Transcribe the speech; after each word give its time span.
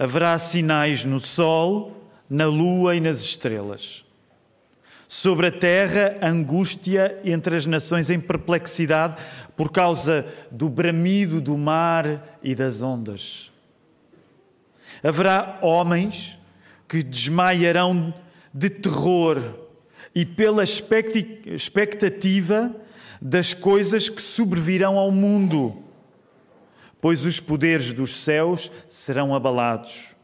haverá 0.00 0.36
sinais 0.38 1.04
no 1.04 1.20
sol, 1.20 2.08
na 2.28 2.44
lua 2.46 2.96
e 2.96 3.00
nas 3.00 3.20
estrelas. 3.20 4.04
Sobre 5.06 5.46
a 5.48 5.52
terra, 5.52 6.16
angústia 6.22 7.20
entre 7.22 7.54
as 7.54 7.66
nações 7.66 8.08
em 8.08 8.18
perplexidade 8.18 9.16
por 9.54 9.70
causa 9.70 10.24
do 10.50 10.70
bramido 10.70 11.38
do 11.38 11.58
mar 11.58 12.38
e 12.42 12.54
das 12.54 12.80
ondas. 12.80 13.52
Haverá 15.04 15.58
homens 15.60 16.38
que 16.88 17.02
desmaiarão 17.02 18.14
de 18.54 18.70
terror 18.70 19.38
e 20.14 20.24
pela 20.24 20.64
expectativa 20.64 22.74
das 23.20 23.52
coisas 23.52 24.08
que 24.08 24.22
sobrevirão 24.22 24.96
ao 24.96 25.12
mundo, 25.12 25.89
pois 27.00 27.24
os 27.24 27.40
poderes 27.40 27.92
dos 27.92 28.14
céus 28.16 28.70
serão 28.88 29.34
abalados. 29.34 30.14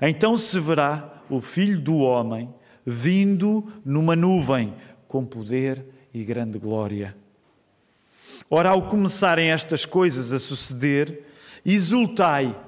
Então 0.00 0.36
se 0.36 0.58
verá 0.60 1.22
o 1.28 1.40
Filho 1.40 1.80
do 1.80 1.98
Homem 1.98 2.52
vindo 2.84 3.70
numa 3.84 4.16
nuvem 4.16 4.74
com 5.06 5.24
poder 5.24 5.84
e 6.12 6.24
grande 6.24 6.58
glória. 6.58 7.14
Ora, 8.50 8.70
ao 8.70 8.88
começarem 8.88 9.50
estas 9.50 9.84
coisas 9.84 10.32
a 10.32 10.38
suceder, 10.38 11.22
exultai 11.64 12.58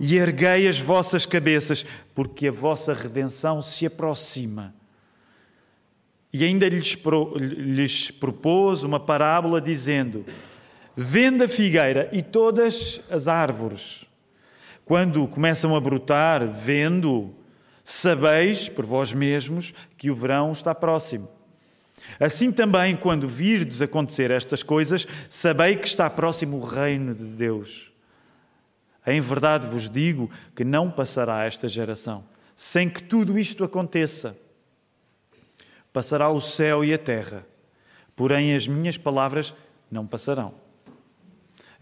e 0.00 0.16
erguei 0.16 0.66
as 0.66 0.78
vossas 0.78 1.26
cabeças, 1.26 1.84
porque 2.14 2.48
a 2.48 2.52
vossa 2.52 2.94
redenção 2.94 3.60
se 3.60 3.84
aproxima. 3.84 4.74
E 6.32 6.44
ainda 6.44 6.66
lhes, 6.66 6.94
pro, 6.94 7.36
lhes 7.36 8.10
propôs 8.10 8.84
uma 8.84 8.98
parábola 8.98 9.60
dizendo: 9.60 10.24
Venda 10.96 11.46
a 11.46 11.48
figueira 11.48 12.08
e 12.12 12.22
todas 12.22 13.02
as 13.10 13.28
árvores. 13.28 14.04
Quando 14.84 15.26
começam 15.26 15.74
a 15.74 15.80
brotar, 15.80 16.46
vendo, 16.46 17.34
sabeis 17.82 18.68
por 18.68 18.84
vós 18.84 19.12
mesmos 19.12 19.72
que 19.96 20.10
o 20.10 20.14
verão 20.14 20.52
está 20.52 20.74
próximo. 20.74 21.28
Assim 22.18 22.50
também, 22.50 22.96
quando 22.96 23.28
virdes 23.28 23.80
acontecer 23.80 24.30
estas 24.30 24.62
coisas, 24.62 25.06
sabei 25.28 25.76
que 25.76 25.86
está 25.86 26.10
próximo 26.10 26.58
o 26.58 26.64
reino 26.64 27.14
de 27.14 27.24
Deus. 27.24 27.92
Em 29.06 29.20
verdade 29.20 29.66
vos 29.66 29.88
digo 29.88 30.30
que 30.54 30.64
não 30.64 30.90
passará 30.90 31.44
esta 31.44 31.68
geração 31.68 32.24
sem 32.62 32.88
que 32.88 33.02
tudo 33.02 33.36
isto 33.36 33.64
aconteça. 33.64 34.36
Passará 35.92 36.30
o 36.30 36.40
céu 36.40 36.84
e 36.84 36.94
a 36.94 36.98
terra, 36.98 37.44
porém 38.14 38.54
as 38.54 38.68
minhas 38.68 38.96
palavras 38.96 39.52
não 39.90 40.06
passarão. 40.06 40.54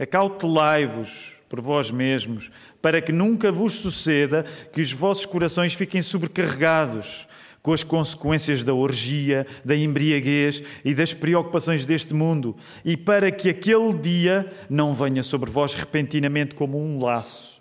Acautelai-vos 0.00 1.34
por 1.46 1.60
vós 1.60 1.90
mesmos, 1.90 2.50
para 2.80 3.02
que 3.02 3.12
nunca 3.12 3.52
vos 3.52 3.74
suceda 3.74 4.46
que 4.72 4.80
os 4.80 4.92
vossos 4.92 5.26
corações 5.26 5.74
fiquem 5.74 6.00
sobrecarregados 6.00 7.28
com 7.60 7.72
as 7.72 7.84
consequências 7.84 8.64
da 8.64 8.72
orgia, 8.72 9.46
da 9.62 9.76
embriaguez 9.76 10.62
e 10.84 10.94
das 10.94 11.12
preocupações 11.12 11.84
deste 11.84 12.14
mundo, 12.14 12.56
e 12.82 12.96
para 12.96 13.30
que 13.30 13.50
aquele 13.50 13.92
dia 13.92 14.50
não 14.70 14.94
venha 14.94 15.22
sobre 15.22 15.50
vós 15.50 15.74
repentinamente 15.74 16.54
como 16.54 16.82
um 16.82 17.04
laço. 17.04 17.60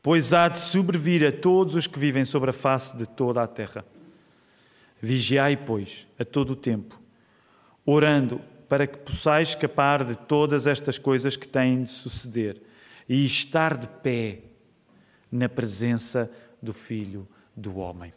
Pois 0.00 0.32
há 0.32 0.48
de 0.48 0.60
sobrevir 0.60 1.26
a 1.26 1.32
todos 1.32 1.74
os 1.74 1.88
que 1.88 1.98
vivem 1.98 2.24
sobre 2.24 2.50
a 2.50 2.52
face 2.52 2.96
de 2.96 3.06
toda 3.06 3.42
a 3.42 3.46
terra. 3.48 3.84
Vigiai, 5.02 5.56
pois, 5.56 6.06
a 6.18 6.24
todo 6.24 6.50
o 6.50 6.56
tempo, 6.56 7.00
orando 7.84 8.40
para 8.68 8.86
que 8.86 8.98
possais 8.98 9.50
escapar 9.50 10.04
de 10.04 10.16
todas 10.16 10.66
estas 10.66 10.98
coisas 10.98 11.36
que 11.36 11.48
têm 11.48 11.82
de 11.82 11.90
suceder 11.90 12.60
e 13.08 13.24
estar 13.24 13.76
de 13.76 13.86
pé 13.86 14.40
na 15.32 15.48
presença 15.48 16.30
do 16.62 16.72
Filho 16.72 17.26
do 17.56 17.78
Homem. 17.78 18.12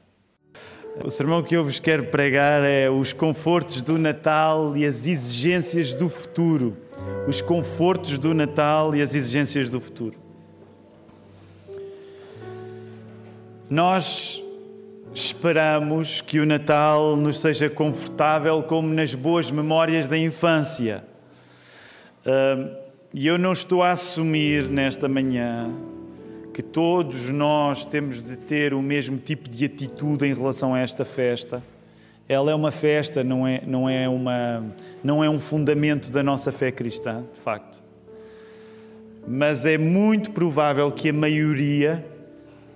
O 1.04 1.10
sermão 1.10 1.42
que 1.42 1.56
eu 1.56 1.64
vos 1.64 1.80
quero 1.80 2.08
pregar 2.08 2.62
é 2.64 2.90
os 2.90 3.14
confortos 3.14 3.82
do 3.82 3.98
Natal 3.98 4.76
e 4.76 4.86
as 4.86 5.08
exigências 5.08 5.94
do 5.94 6.10
futuro. 6.10 6.78
Os 7.28 7.42
confortos 7.42 8.18
do 8.18 8.34
Natal 8.34 8.94
e 8.94 9.02
as 9.02 9.16
exigências 9.16 9.70
do 9.70 9.80
futuro. 9.80 10.20
Nós 13.70 14.44
esperamos 15.14 16.22
que 16.22 16.40
o 16.40 16.46
Natal 16.46 17.16
nos 17.16 17.40
seja 17.40 17.70
confortável 17.70 18.64
como 18.64 18.94
nas 18.94 19.14
boas 19.14 19.52
memórias 19.52 20.08
da 20.08 20.18
infância. 20.18 21.04
E 23.14 23.28
eu 23.28 23.38
não 23.38 23.52
estou 23.52 23.84
a 23.84 23.92
assumir 23.92 24.64
nesta 24.70 25.10
manhã 25.10 25.70
que 26.54 26.62
todos 26.62 27.30
nós 27.30 27.86
temos 27.86 28.22
de 28.22 28.38
ter 28.38 28.74
o 28.74 28.82
mesmo 28.82 29.18
tipo 29.18 29.50
de 29.50 29.66
atitude 29.66 30.26
em 30.26 30.34
relação 30.34 30.74
a 30.74 30.80
esta 30.80 31.04
festa. 31.04 31.64
Ela 32.28 32.52
é 32.52 32.56
uma 32.56 32.72
festa, 32.72 33.24
não 33.24 33.46
é, 33.46 33.62
não 33.66 33.90
é, 33.90 34.08
uma, 34.08 34.64
não 35.04 35.24
é 35.24 35.30
um 35.30 35.40
fundamento 35.40 36.10
da 36.10 36.24
nossa 36.24 36.52
fé 36.52 36.72
cristã, 36.72 37.24
de 37.34 37.40
facto. 37.40 37.82
Mas 39.28 39.66
é 39.66 39.78
muito 39.78 40.32
provável 40.32 40.92
que 40.92 41.10
a 41.10 41.14
maioria 41.14 42.06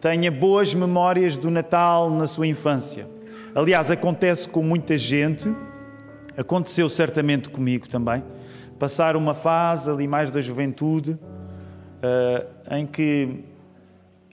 tenha 0.06 0.30
boas 0.30 0.72
memórias 0.72 1.36
do 1.36 1.50
Natal 1.50 2.12
na 2.12 2.28
sua 2.28 2.46
infância. 2.46 3.08
Aliás, 3.56 3.90
acontece 3.90 4.48
com 4.48 4.62
muita 4.62 5.00
gente, 5.00 5.52
aconteceu 6.38 6.88
certamente 6.88 7.50
comigo 7.50 7.90
também, 7.90 8.24
passar 8.78 9.16
uma 9.16 9.34
fase 9.34 9.90
ali 9.90 10.08
mais 10.08 10.30
da 10.30 10.40
juventude, 10.42 11.14
uh, 11.14 12.76
em 12.76 12.86
que, 12.86 13.46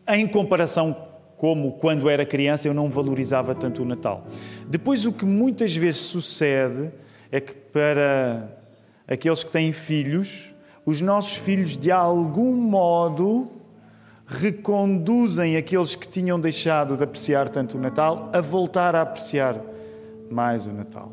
em 0.06 0.26
comparação 0.26 0.94
como 1.38 1.72
quando 1.72 2.06
era 2.10 2.26
criança, 2.26 2.68
eu 2.68 2.74
não 2.74 2.90
valorizava 2.90 3.54
tanto 3.54 3.80
o 3.80 3.86
Natal. 3.86 4.26
Depois, 4.68 5.06
o 5.06 5.12
que 5.12 5.24
muitas 5.24 5.74
vezes 5.74 6.02
sucede 6.02 6.90
é 7.30 7.40
que 7.40 7.54
para 7.54 8.46
aqueles 9.08 9.42
que 9.42 9.50
têm 9.50 9.72
filhos, 9.72 10.52
os 10.84 11.00
nossos 11.00 11.36
filhos, 11.36 11.78
de 11.78 11.90
algum 11.90 12.52
modo, 12.52 13.61
reconduzem 14.32 15.56
aqueles 15.56 15.94
que 15.94 16.09
tinham 16.09 16.41
deixado 16.41 16.97
de 16.97 17.04
apreciar 17.04 17.48
tanto 17.48 17.76
o 17.76 17.81
Natal 17.81 18.31
a 18.32 18.41
voltar 18.41 18.97
a 18.97 19.03
apreciar 19.03 19.60
mais 20.31 20.66
o 20.66 20.72
Natal. 20.72 21.12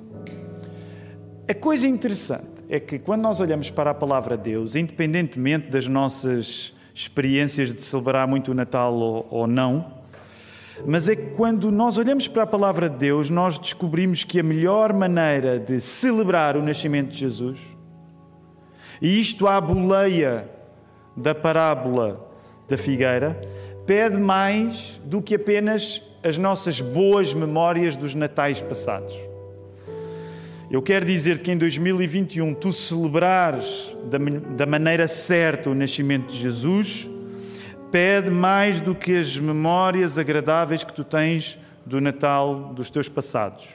A 1.48 1.54
coisa 1.54 1.88
interessante 1.88 2.64
é 2.70 2.80
que 2.80 2.98
quando 2.98 3.24
nós 3.24 3.42
olhamos 3.42 3.70
para 3.70 3.92
a 3.92 3.94
palavra 3.94 4.38
de 4.38 4.44
Deus, 4.44 4.76
independentemente 4.76 5.70
das 5.70 5.88
nossas 5.88 6.74
experiências 6.94 7.76
de 7.76 7.82
celebrar 7.82 8.28
muito 8.28 8.52
o 8.52 8.54
Natal 8.54 8.94
ou, 8.94 9.28
ou 9.30 9.48
não, 9.48 10.00
mas 10.86 11.10
é 11.10 11.16
que 11.16 11.32
quando 11.36 11.72
nós 11.72 11.98
olhamos 11.98 12.28
para 12.28 12.44
a 12.44 12.48
palavra 12.48 12.90
de 12.90 12.98
Deus, 12.98 13.30
nós 13.30 13.60
descobrimos 13.60 14.24
que 14.24 14.40
a 14.40 14.44
melhor 14.44 14.94
maneira 14.94 15.60
de 15.60 15.82
celebrar 15.82 16.56
o 16.56 16.64
nascimento 16.64 17.10
de 17.10 17.18
Jesus, 17.18 17.78
e 19.02 19.20
isto 19.20 19.48
à 19.48 19.60
boleia 19.60 20.50
da 21.18 21.36
parábola 21.36 22.29
da 22.70 22.78
figueira, 22.78 23.40
pede 23.86 24.20
mais 24.20 25.02
do 25.04 25.22
que 25.22 25.36
apenas 25.36 26.02
as 26.24 26.38
nossas 26.38 26.80
boas 26.80 27.34
memórias 27.34 27.96
dos 27.96 28.14
natais 28.14 28.62
passados. 28.62 29.16
Eu 30.70 30.84
quero 30.84 31.04
dizer 31.04 31.40
que 31.40 31.52
em 31.52 31.58
2021 31.58 32.54
tu 32.54 32.72
celebrares 32.72 33.96
da, 34.06 34.20
da 34.56 34.66
maneira 34.68 35.08
certa 35.08 35.72
o 35.72 35.74
nascimento 35.74 36.28
de 36.28 36.38
Jesus, 36.38 37.10
pede 37.92 38.30
mais 38.30 38.80
do 38.80 38.94
que 38.94 39.16
as 39.16 39.40
memórias 39.40 40.20
agradáveis 40.20 40.84
que 40.84 40.94
tu 40.94 41.04
tens 41.04 41.58
do 41.84 42.00
Natal 42.00 42.72
dos 42.76 42.92
teus 42.92 43.10
passados, 43.10 43.68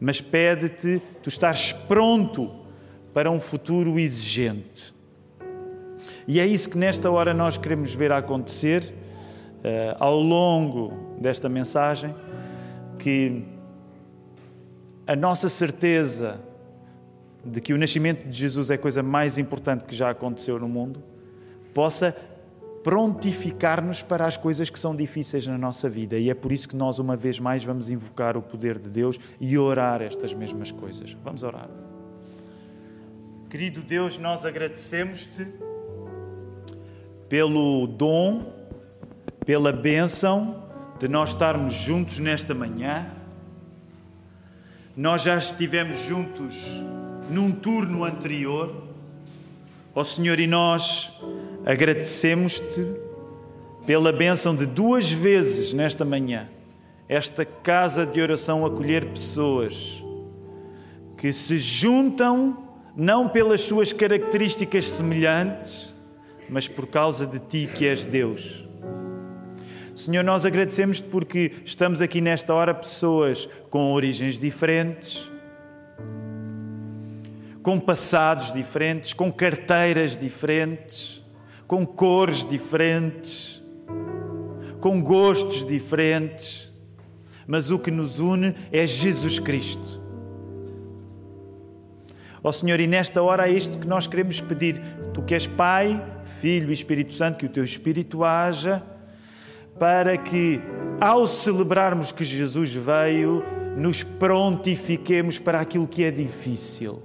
mas 0.00 0.20
pede-te 0.20 1.02
tu 1.20 1.28
estares 1.28 1.72
pronto 1.72 2.52
para 3.12 3.28
um 3.28 3.40
futuro 3.40 3.98
exigente. 3.98 4.94
E 6.28 6.38
é 6.38 6.46
isso 6.46 6.68
que 6.68 6.76
nesta 6.76 7.10
hora 7.10 7.32
nós 7.32 7.56
queremos 7.56 7.94
ver 7.94 8.12
acontecer 8.12 8.94
uh, 9.64 9.96
ao 9.98 10.20
longo 10.20 10.92
desta 11.18 11.48
mensagem, 11.48 12.14
que 12.98 13.44
a 15.06 15.16
nossa 15.16 15.48
certeza 15.48 16.38
de 17.42 17.62
que 17.62 17.72
o 17.72 17.78
nascimento 17.78 18.28
de 18.28 18.36
Jesus 18.36 18.70
é 18.70 18.74
a 18.74 18.78
coisa 18.78 19.02
mais 19.02 19.38
importante 19.38 19.84
que 19.84 19.96
já 19.96 20.10
aconteceu 20.10 20.58
no 20.58 20.68
mundo, 20.68 21.02
possa 21.72 22.14
prontificar-nos 22.84 24.02
para 24.02 24.26
as 24.26 24.36
coisas 24.36 24.68
que 24.68 24.78
são 24.78 24.94
difíceis 24.94 25.46
na 25.46 25.56
nossa 25.56 25.88
vida. 25.88 26.18
E 26.18 26.28
é 26.28 26.34
por 26.34 26.52
isso 26.52 26.68
que 26.68 26.76
nós, 26.76 26.98
uma 26.98 27.16
vez 27.16 27.40
mais, 27.40 27.64
vamos 27.64 27.88
invocar 27.88 28.36
o 28.36 28.42
poder 28.42 28.78
de 28.78 28.90
Deus 28.90 29.18
e 29.40 29.56
orar 29.56 30.02
estas 30.02 30.34
mesmas 30.34 30.70
coisas. 30.70 31.16
Vamos 31.24 31.42
orar. 31.42 31.70
Querido 33.48 33.80
Deus, 33.80 34.18
nós 34.18 34.44
agradecemos-te 34.44 35.46
pelo 37.28 37.86
dom, 37.86 38.52
pela 39.44 39.72
bênção 39.72 40.64
de 40.98 41.08
nós 41.08 41.30
estarmos 41.30 41.74
juntos 41.74 42.18
nesta 42.18 42.54
manhã. 42.54 43.06
Nós 44.96 45.22
já 45.22 45.36
estivemos 45.36 46.00
juntos 46.04 46.54
num 47.30 47.52
turno 47.52 48.04
anterior, 48.04 48.82
ó 49.94 50.02
Senhor, 50.02 50.40
e 50.40 50.46
nós 50.46 51.12
agradecemos-te 51.64 52.86
pela 53.86 54.12
bênção 54.12 54.54
de 54.56 54.66
duas 54.66 55.10
vezes 55.10 55.72
nesta 55.72 56.04
manhã, 56.04 56.48
esta 57.08 57.44
casa 57.44 58.04
de 58.04 58.20
oração 58.20 58.66
acolher 58.66 59.06
pessoas 59.06 60.02
que 61.16 61.32
se 61.32 61.58
juntam 61.58 62.56
não 62.96 63.28
pelas 63.28 63.62
suas 63.62 63.92
características 63.92 64.88
semelhantes, 64.88 65.94
mas 66.48 66.68
por 66.68 66.86
causa 66.86 67.26
de 67.26 67.38
ti 67.38 67.68
que 67.72 67.86
és 67.86 68.04
Deus. 68.04 68.64
Senhor, 69.94 70.22
nós 70.22 70.46
agradecemos-te 70.46 71.08
porque 71.08 71.52
estamos 71.64 72.00
aqui 72.00 72.20
nesta 72.20 72.54
hora 72.54 72.72
pessoas 72.72 73.48
com 73.68 73.92
origens 73.92 74.38
diferentes, 74.38 75.28
com 77.62 77.80
passados 77.80 78.52
diferentes, 78.52 79.12
com 79.12 79.32
carteiras 79.32 80.16
diferentes, 80.16 81.20
com 81.66 81.84
cores 81.84 82.44
diferentes, 82.44 83.60
com 84.80 85.02
gostos 85.02 85.66
diferentes, 85.66 86.72
mas 87.46 87.70
o 87.70 87.78
que 87.78 87.90
nos 87.90 88.20
une 88.20 88.54
é 88.70 88.86
Jesus 88.86 89.38
Cristo. 89.38 90.00
Ó 92.42 92.50
oh, 92.50 92.52
Senhor, 92.52 92.78
e 92.78 92.86
nesta 92.86 93.20
hora 93.20 93.48
é 93.48 93.52
isto 93.52 93.78
que 93.78 93.86
nós 93.86 94.06
queremos 94.06 94.40
pedir. 94.40 94.80
Tu 95.12 95.22
que 95.22 95.34
és 95.34 95.46
Pai, 95.46 96.00
Filho 96.40 96.70
e 96.70 96.72
Espírito 96.72 97.14
Santo, 97.14 97.38
que 97.38 97.46
o 97.46 97.48
teu 97.48 97.64
Espírito 97.64 98.22
haja, 98.24 98.82
para 99.78 100.16
que, 100.16 100.60
ao 101.00 101.26
celebrarmos 101.26 102.12
que 102.12 102.24
Jesus 102.24 102.72
veio, 102.72 103.42
nos 103.76 104.02
prontifiquemos 104.02 105.38
para 105.38 105.60
aquilo 105.60 105.86
que 105.86 106.04
é 106.04 106.10
difícil. 106.10 107.02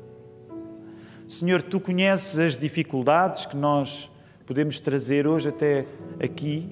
Senhor, 1.28 1.62
tu 1.62 1.80
conheces 1.80 2.38
as 2.38 2.58
dificuldades 2.58 3.46
que 3.46 3.56
nós 3.58 4.12
podemos 4.46 4.80
trazer 4.80 5.26
hoje 5.26 5.50
até 5.50 5.86
aqui. 6.22 6.70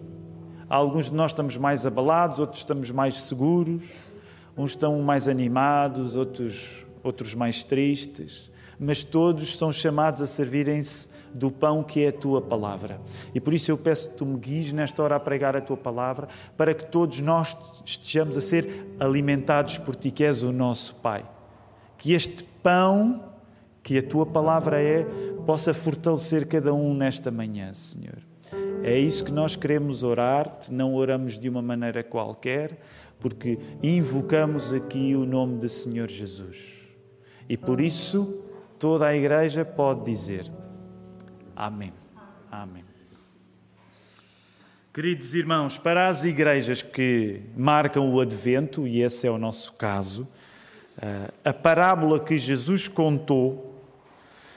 Alguns 0.70 1.06
de 1.10 1.16
nós 1.16 1.32
estamos 1.32 1.58
mais 1.58 1.86
abalados, 1.86 2.40
outros 2.40 2.60
estamos 2.60 2.92
mais 2.92 3.22
seguros, 3.22 3.84
uns 4.56 4.72
estão 4.72 5.02
mais 5.02 5.28
animados, 5.28 6.16
outros, 6.16 6.86
outros 7.04 7.34
mais 7.34 7.64
tristes, 7.64 8.52
mas 8.80 9.04
todos 9.04 9.58
são 9.58 9.72
chamados 9.72 10.22
a 10.22 10.28
servirem-se 10.28 11.10
do 11.34 11.52
pão 11.52 11.84
que 11.84 12.04
é 12.04 12.10
a 12.10 12.14
tua 12.14 12.42
palavra. 12.42 13.00
E 13.34 13.40
por 13.40 13.54
isso 13.54 13.72
eu 13.72 13.78
peço 13.78 14.10
que 14.10 14.16
tu 14.16 14.26
me 14.26 14.38
guies 14.38 14.72
nesta 14.72 15.02
hora 15.04 15.16
a 15.16 15.20
pregar 15.20 15.56
a 15.56 15.62
tua 15.62 15.78
palavra, 15.78 16.28
para 16.58 16.74
que 16.74 16.86
todos 16.86 17.20
nós 17.20 17.58
estejamos 17.86 18.38
a 18.38 18.42
ser 18.42 18.96
alimentados 19.00 19.78
por 19.78 19.96
ti, 19.96 20.12
que 20.12 20.24
és 20.24 20.44
o 20.44 20.52
nosso 20.52 20.96
Pai. 20.96 21.26
Que 21.98 22.14
este 22.14 22.44
pão 22.44 23.32
que 23.84 23.98
a 23.98 24.04
tua 24.04 24.26
palavra 24.26 24.82
é, 24.82 25.06
possa 25.46 25.74
fortalecer 25.74 26.48
cada 26.48 26.74
um 26.74 26.94
nesta 26.94 27.32
manhã, 27.32 27.74
Senhor. 27.74 28.18
É 28.84 28.98
isso 28.98 29.24
que 29.24 29.32
nós 29.32 29.56
queremos 29.56 30.04
orar-te, 30.04 30.72
não 30.74 30.96
oramos 30.96 31.40
de 31.40 31.48
uma 31.48 31.62
maneira 31.62 32.04
qualquer, 32.04 32.80
porque 33.20 33.58
invocamos 33.82 34.74
aqui 34.74 35.16
o 35.16 35.26
nome 35.26 35.60
do 35.60 35.70
Senhor 35.70 36.10
Jesus. 36.10 36.88
E 37.48 37.56
por 37.56 37.80
isso 37.80 38.44
toda 38.80 39.08
a 39.08 39.16
igreja 39.16 39.64
pode 39.64 40.04
dizer: 40.04 40.52
Amém. 41.62 41.94
Amém. 42.52 42.84
Queridos 44.92 45.36
irmãos, 45.36 45.78
para 45.78 46.08
as 46.08 46.26
igrejas 46.26 46.82
que 46.82 47.40
marcam 47.56 48.12
o 48.12 48.20
Advento, 48.20 48.88
e 48.88 49.04
esse 49.04 49.28
é 49.28 49.30
o 49.30 49.38
nosso 49.38 49.74
caso, 49.74 50.28
eh, 51.00 51.30
a 51.46 51.54
parábola 51.54 52.20
que 52.20 52.36
Jesus 52.36 52.88
contou 52.88 53.80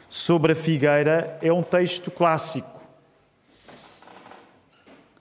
sobre 0.09 0.53
a 0.53 0.55
figueira 0.55 1.39
é 1.43 1.53
um 1.53 1.63
texto 1.63 2.11
clássico. 2.11 2.81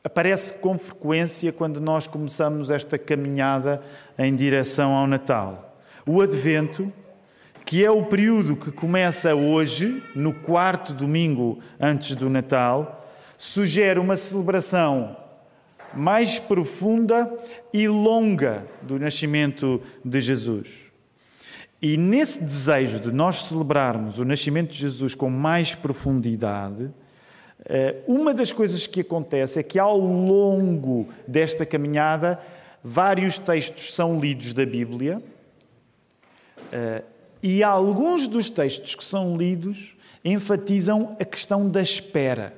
Aparece 0.02 0.54
com 0.54 0.78
frequência 0.78 1.52
quando 1.52 1.82
nós 1.82 2.08
começamos 2.08 2.72
esta 2.72 2.98
caminhada 2.98 3.84
em 4.18 4.34
direção 4.34 4.96
ao 4.96 5.06
Natal. 5.06 5.78
O 6.06 6.22
Advento, 6.22 6.94
que 7.74 7.84
é 7.84 7.90
o 7.90 8.06
período 8.06 8.56
que 8.56 8.72
começa 8.72 9.34
hoje, 9.34 10.04
no 10.14 10.32
quarto 10.32 10.94
domingo 10.94 11.58
antes 11.80 12.16
do 12.16 12.30
Natal, 12.30 13.12
sugere 13.36 14.00
uma 14.00 14.16
celebração 14.16 15.18
mais 15.92 16.38
profunda 16.38 17.34
e 17.74 17.88
longa 17.88 18.68
do 18.84 19.00
nascimento 19.00 19.82
de 20.06 20.22
Jesus. 20.22 20.92
E 21.82 21.98
nesse 21.98 22.44
desejo 22.44 23.00
de 23.00 23.12
nós 23.12 23.46
celebrarmos 23.46 24.20
o 24.20 24.24
nascimento 24.24 24.70
de 24.70 24.78
Jesus 24.78 25.16
com 25.16 25.32
mais 25.32 25.74
profundidade, 25.74 26.92
eh, 27.66 28.04
uma 28.08 28.36
das 28.36 28.52
coisas 28.52 28.86
que 28.86 29.02
acontece 29.02 29.60
é 29.60 29.64
que 29.64 29.80
ao 29.80 29.98
longo 29.98 31.08
desta 31.28 31.66
caminhada, 31.66 32.40
vários 32.84 33.40
textos 33.40 33.96
são 33.96 34.20
lidos 34.20 34.54
da 34.54 34.64
Bíblia 34.64 35.24
eh, 36.72 37.02
e 37.44 37.62
alguns 37.62 38.26
dos 38.26 38.50
textos 38.50 38.96
que 38.96 39.04
são 39.04 39.36
lidos 39.36 39.98
enfatizam 40.24 41.18
a 41.20 41.26
questão 41.26 41.70
da 41.70 41.82
espera. 41.82 42.56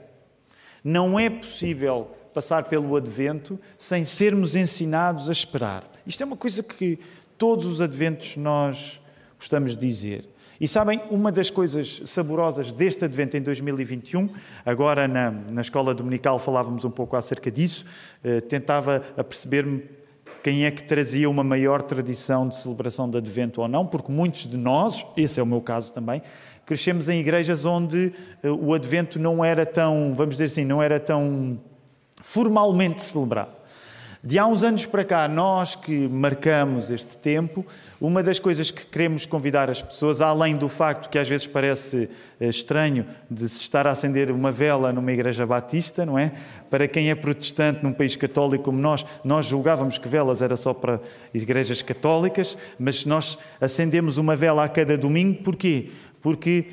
Não 0.83 1.19
é 1.19 1.27
possível 1.27 2.11
passar 2.31 2.65
pelo 2.65 2.95
advento 2.95 3.59
sem 3.79 4.03
sermos 4.03 4.55
ensinados 4.55 5.27
a 5.27 5.31
esperar. 5.31 5.89
Isto 6.05 6.21
é 6.21 6.25
uma 6.27 6.37
coisa 6.37 6.61
que 6.61 6.99
todos 7.35 7.65
os 7.65 7.81
adventos 7.81 8.37
nós 8.37 9.01
gostamos 9.39 9.75
de 9.75 9.87
dizer. 9.87 10.29
E 10.61 10.67
sabem, 10.67 11.01
uma 11.09 11.31
das 11.31 11.49
coisas 11.49 12.01
saborosas 12.05 12.71
deste 12.71 13.03
Advento 13.03 13.35
em 13.35 13.41
2021, 13.41 14.29
agora 14.65 15.07
na, 15.07 15.31
na 15.31 15.61
escola 15.61 15.93
dominical 15.93 16.39
falávamos 16.39 16.85
um 16.85 16.91
pouco 16.91 17.15
acerca 17.17 17.51
disso, 17.51 17.85
eh, 18.23 18.39
tentava 18.39 19.03
aperceber-me 19.17 19.83
quem 20.45 20.63
é 20.63 20.69
que 20.69 20.83
trazia 20.83 21.27
uma 21.27 21.43
maior 21.43 21.81
tradição 21.81 22.47
de 22.47 22.55
celebração 22.55 23.09
de 23.09 23.17
Advento 23.17 23.61
ou 23.61 23.67
não, 23.67 23.83
porque 23.83 24.11
muitos 24.11 24.47
de 24.47 24.57
nós, 24.57 25.03
esse 25.17 25.39
é 25.39 25.43
o 25.43 25.45
meu 25.45 25.59
caso 25.59 25.91
também, 25.91 26.21
crescemos 26.67 27.09
em 27.09 27.19
igrejas 27.19 27.65
onde 27.65 28.13
eh, 28.43 28.51
o 28.51 28.71
Advento 28.75 29.17
não 29.17 29.43
era 29.43 29.65
tão, 29.65 30.13
vamos 30.15 30.35
dizer 30.35 30.43
assim, 30.43 30.63
não 30.63 30.83
era 30.83 30.99
tão 30.99 31.59
formalmente 32.21 33.01
celebrado. 33.01 33.59
De 34.27 34.39
há 34.39 34.47
uns 34.47 34.63
anos 34.63 34.87
para 34.87 35.03
cá, 35.03 35.27
nós 35.27 35.75
que 35.75 36.07
marcamos 36.07 36.89
este 36.89 37.15
tempo, 37.15 37.63
uma 38.01 38.23
das 38.23 38.39
coisas 38.39 38.71
que 38.71 38.83
queremos 38.83 39.23
convidar 39.23 39.69
as 39.69 39.83
pessoas, 39.83 40.19
além 40.19 40.55
do 40.55 40.67
facto 40.67 41.11
que 41.11 41.19
às 41.19 41.29
vezes 41.29 41.45
parece 41.45 42.09
eh, 42.39 42.47
estranho 42.47 43.05
de 43.29 43.47
se 43.47 43.61
estar 43.61 43.85
a 43.85 43.91
acender 43.91 44.31
uma 44.31 44.51
vela 44.51 44.91
numa 44.91 45.11
igreja 45.11 45.45
batista, 45.45 46.07
não 46.07 46.17
é? 46.17 46.31
Para 46.71 46.87
quem 46.87 47.11
é 47.11 47.13
protestante 47.13 47.83
num 47.83 47.93
país 47.93 48.15
católico 48.15 48.63
como 48.63 48.79
nós, 48.79 49.05
nós 49.23 49.45
julgávamos 49.45 49.99
que 49.99 50.09
velas 50.09 50.41
era 50.41 50.55
só 50.55 50.73
para 50.73 50.99
igrejas 51.31 51.83
católicas, 51.83 52.57
mas 52.79 53.05
nós 53.05 53.37
acendemos 53.61 54.17
uma 54.17 54.35
vela 54.35 54.63
a 54.63 54.67
cada 54.67 54.97
domingo, 54.97 55.43
porquê? 55.43 55.91
Porque 56.19 56.65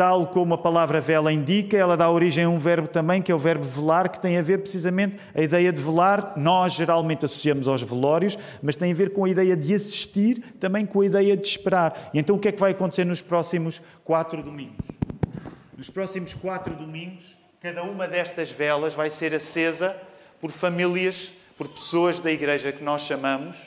tal 0.00 0.28
como 0.28 0.54
a 0.54 0.56
palavra 0.56 0.98
vela 0.98 1.30
indica, 1.30 1.76
ela 1.76 1.94
dá 1.94 2.10
origem 2.10 2.44
a 2.44 2.48
um 2.48 2.58
verbo 2.58 2.88
também, 2.88 3.20
que 3.20 3.30
é 3.30 3.34
o 3.34 3.38
verbo 3.38 3.66
velar, 3.66 4.08
que 4.08 4.18
tem 4.18 4.38
a 4.38 4.40
ver 4.40 4.60
precisamente 4.60 5.18
a 5.34 5.42
ideia 5.42 5.70
de 5.70 5.82
velar. 5.82 6.32
Nós 6.38 6.72
geralmente 6.72 7.26
associamos 7.26 7.68
aos 7.68 7.82
velórios, 7.82 8.38
mas 8.62 8.76
tem 8.76 8.92
a 8.92 8.94
ver 8.94 9.12
com 9.12 9.26
a 9.26 9.28
ideia 9.28 9.54
de 9.54 9.74
assistir, 9.74 10.40
também 10.58 10.86
com 10.86 11.02
a 11.02 11.04
ideia 11.04 11.36
de 11.36 11.46
esperar. 11.46 12.08
E 12.14 12.18
então 12.18 12.36
o 12.36 12.38
que 12.38 12.48
é 12.48 12.52
que 12.52 12.58
vai 12.58 12.70
acontecer 12.70 13.04
nos 13.04 13.20
próximos 13.20 13.82
quatro 14.02 14.42
domingos? 14.42 14.78
Nos 15.76 15.90
próximos 15.90 16.32
quatro 16.32 16.74
domingos, 16.74 17.36
cada 17.60 17.82
uma 17.82 18.08
destas 18.08 18.50
velas 18.50 18.94
vai 18.94 19.10
ser 19.10 19.34
acesa 19.34 19.94
por 20.40 20.50
famílias, 20.50 21.30
por 21.58 21.68
pessoas 21.68 22.20
da 22.20 22.32
igreja 22.32 22.72
que 22.72 22.82
nós 22.82 23.02
chamamos, 23.02 23.58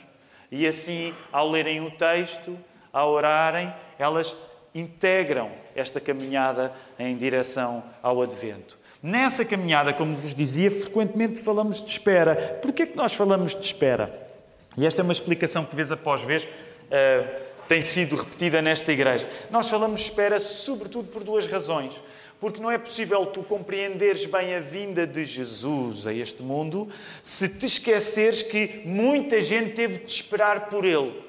e 0.51 0.65
assim, 0.65 1.13
ao 1.31 1.47
lerem 1.47 1.85
o 1.85 1.91
texto, 1.91 2.57
ao 2.91 3.11
orarem, 3.11 3.71
elas 3.99 4.35
integram 4.73 5.51
esta 5.75 5.99
caminhada 5.99 6.73
em 6.97 7.15
direção 7.15 7.83
ao 8.01 8.21
Advento. 8.21 8.77
Nessa 9.01 9.43
caminhada, 9.43 9.93
como 9.93 10.15
vos 10.15 10.33
dizia, 10.33 10.71
frequentemente 10.71 11.39
falamos 11.39 11.81
de 11.81 11.89
espera. 11.89 12.35
Porquê 12.61 12.83
é 12.83 12.85
que 12.85 12.95
nós 12.95 13.13
falamos 13.13 13.53
de 13.53 13.65
espera? 13.65 14.29
E 14.77 14.85
esta 14.85 15.01
é 15.01 15.03
uma 15.03 15.11
explicação 15.11 15.65
que, 15.65 15.75
vez 15.75 15.91
após 15.91 16.21
vez, 16.21 16.45
uh, 16.45 17.43
tem 17.67 17.81
sido 17.81 18.15
repetida 18.15 18.61
nesta 18.61 18.91
igreja. 18.91 19.27
Nós 19.51 19.69
falamos 19.69 19.99
de 19.99 20.05
espera 20.05 20.39
sobretudo 20.39 21.09
por 21.09 21.23
duas 21.23 21.45
razões. 21.47 21.93
Porque 22.39 22.61
não 22.61 22.69
é 22.69 22.77
possível 22.77 23.25
tu 23.25 23.41
compreenderes 23.41 24.25
bem 24.25 24.55
a 24.55 24.59
vinda 24.59 25.07
de 25.07 25.23
Jesus 25.23 26.05
a 26.05 26.13
este 26.13 26.43
mundo 26.43 26.89
se 27.21 27.47
te 27.47 27.65
esqueceres 27.65 28.41
que 28.41 28.81
muita 28.83 29.41
gente 29.41 29.73
teve 29.75 29.99
de 29.99 30.11
esperar 30.11 30.67
por 30.69 30.83
ele. 30.83 31.23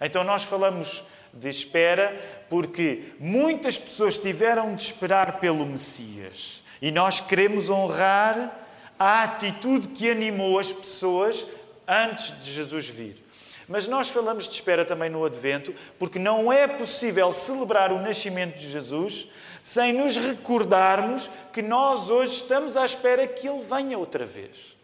Então 0.00 0.22
nós 0.22 0.44
falamos 0.44 1.02
de 1.38 1.48
espera, 1.48 2.44
porque 2.50 3.12
muitas 3.18 3.78
pessoas 3.78 4.18
tiveram 4.18 4.74
de 4.74 4.82
esperar 4.82 5.38
pelo 5.38 5.64
Messias. 5.64 6.62
E 6.80 6.90
nós 6.90 7.20
queremos 7.20 7.70
honrar 7.70 8.66
a 8.98 9.22
atitude 9.22 9.88
que 9.88 10.10
animou 10.10 10.58
as 10.58 10.72
pessoas 10.72 11.46
antes 11.86 12.38
de 12.42 12.52
Jesus 12.52 12.88
vir. 12.88 13.24
Mas 13.68 13.86
nós 13.86 14.08
falamos 14.08 14.48
de 14.48 14.54
espera 14.54 14.84
também 14.84 15.10
no 15.10 15.24
Advento, 15.24 15.74
porque 15.98 16.18
não 16.18 16.50
é 16.50 16.66
possível 16.66 17.30
celebrar 17.32 17.92
o 17.92 18.00
nascimento 18.00 18.56
de 18.56 18.70
Jesus 18.70 19.28
sem 19.62 19.92
nos 19.92 20.16
recordarmos 20.16 21.28
que 21.52 21.60
nós 21.60 22.08
hoje 22.08 22.32
estamos 22.32 22.76
à 22.76 22.86
espera 22.86 23.26
que 23.26 23.46
Ele 23.46 23.62
venha 23.62 23.98
outra 23.98 24.24
vez. 24.24 24.77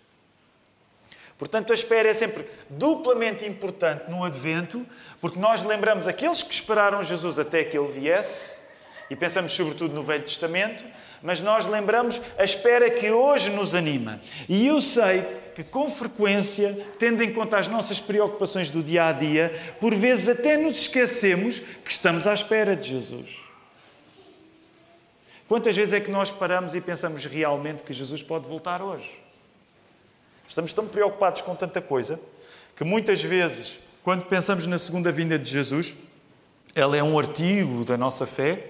Portanto, 1.45 1.73
a 1.73 1.75
espera 1.75 2.09
é 2.09 2.15
sempre 2.15 2.47
duplamente 2.71 3.45
importante 3.45 4.11
no 4.11 4.25
Advento, 4.25 4.87
porque 5.21 5.39
nós 5.39 5.63
lembramos 5.63 6.09
aqueles 6.09 6.43
que 6.43 6.55
esperaram 6.55 7.03
Jesus 7.03 7.39
até 7.39 7.63
que 7.63 7.77
Ele 7.77 7.93
viesse, 7.93 8.61
e 9.11 9.15
pensamos 9.15 9.53
sobretudo 9.53 9.95
no 9.95 10.03
Velho 10.03 10.23
Testamento, 10.23 10.83
mas 11.23 11.41
nós 11.41 11.67
lembramos 11.67 12.19
a 12.39 12.45
espera 12.45 12.91
que 12.91 13.11
hoje 13.11 13.51
nos 13.51 13.75
anima. 13.75 14.23
E 14.49 14.69
eu 14.69 14.81
sei 14.81 15.23
que, 15.55 15.63
com 15.63 15.91
frequência, 15.91 16.87
tendo 16.99 17.23
em 17.23 17.31
conta 17.31 17.59
as 17.59 17.69
nossas 17.69 18.01
preocupações 18.01 18.71
do 18.71 18.83
dia 18.83 19.09
a 19.09 19.13
dia, 19.13 19.55
por 19.79 19.95
vezes 19.95 20.31
até 20.31 20.57
nos 20.57 20.79
esquecemos 20.79 21.59
que 21.59 21.91
estamos 21.91 22.27
à 22.27 22.33
espera 22.33 22.75
de 22.75 22.89
Jesus. 22.89 23.37
Quantas 25.47 25.77
vezes 25.77 25.93
é 25.93 26.01
que 26.01 26.11
nós 26.11 26.31
paramos 26.31 26.75
e 26.75 26.81
pensamos 26.81 27.27
realmente 27.27 27.83
que 27.83 27.93
Jesus 27.93 28.23
pode 28.23 28.49
voltar 28.49 28.81
hoje? 28.81 29.24
Estamos 30.49 30.73
tão 30.73 30.87
preocupados 30.87 31.43
com 31.43 31.55
tanta 31.55 31.81
coisa 31.81 32.21
que 32.77 32.85
muitas 32.85 33.23
vezes, 33.23 33.81
quando 34.03 34.25
pensamos 34.27 34.67
na 34.67 34.79
segunda 34.79 35.11
vinda 35.13 35.39
de 35.39 35.51
Jesus, 35.51 35.95
ela 36.75 36.97
é 36.97 37.03
um 37.03 37.19
artigo 37.19 37.85
da 37.85 37.97
nossa 37.97 38.27
fé. 38.27 38.67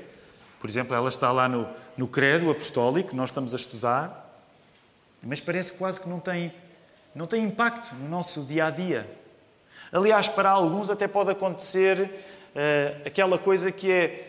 Por 0.61 0.69
exemplo, 0.69 0.95
ela 0.95 1.09
está 1.09 1.33
lá 1.33 1.49
no, 1.49 1.69
no 1.97 2.07
credo 2.07 2.51
apostólico 2.51 3.15
nós 3.15 3.31
estamos 3.31 3.55
a 3.55 3.57
estudar, 3.57 4.45
mas 5.23 5.41
parece 5.41 5.73
quase 5.73 6.01
que 6.01 6.09
não 6.09 6.21
tem, 6.21 6.53
não 7.15 7.27
tem 7.27 7.45
impacto 7.45 7.95
no 7.95 8.09
nosso 8.09 8.43
dia 8.43 8.67
a 8.67 8.71
dia. 8.71 9.09
Aliás, 9.93 10.29
para 10.29 10.51
alguns 10.51 10.91
até 10.91 11.07
pode 11.07 11.31
acontecer 11.31 12.01
uh, 12.01 13.07
aquela 13.07 13.39
coisa 13.39 13.71
que 13.71 13.91
é, 13.91 14.29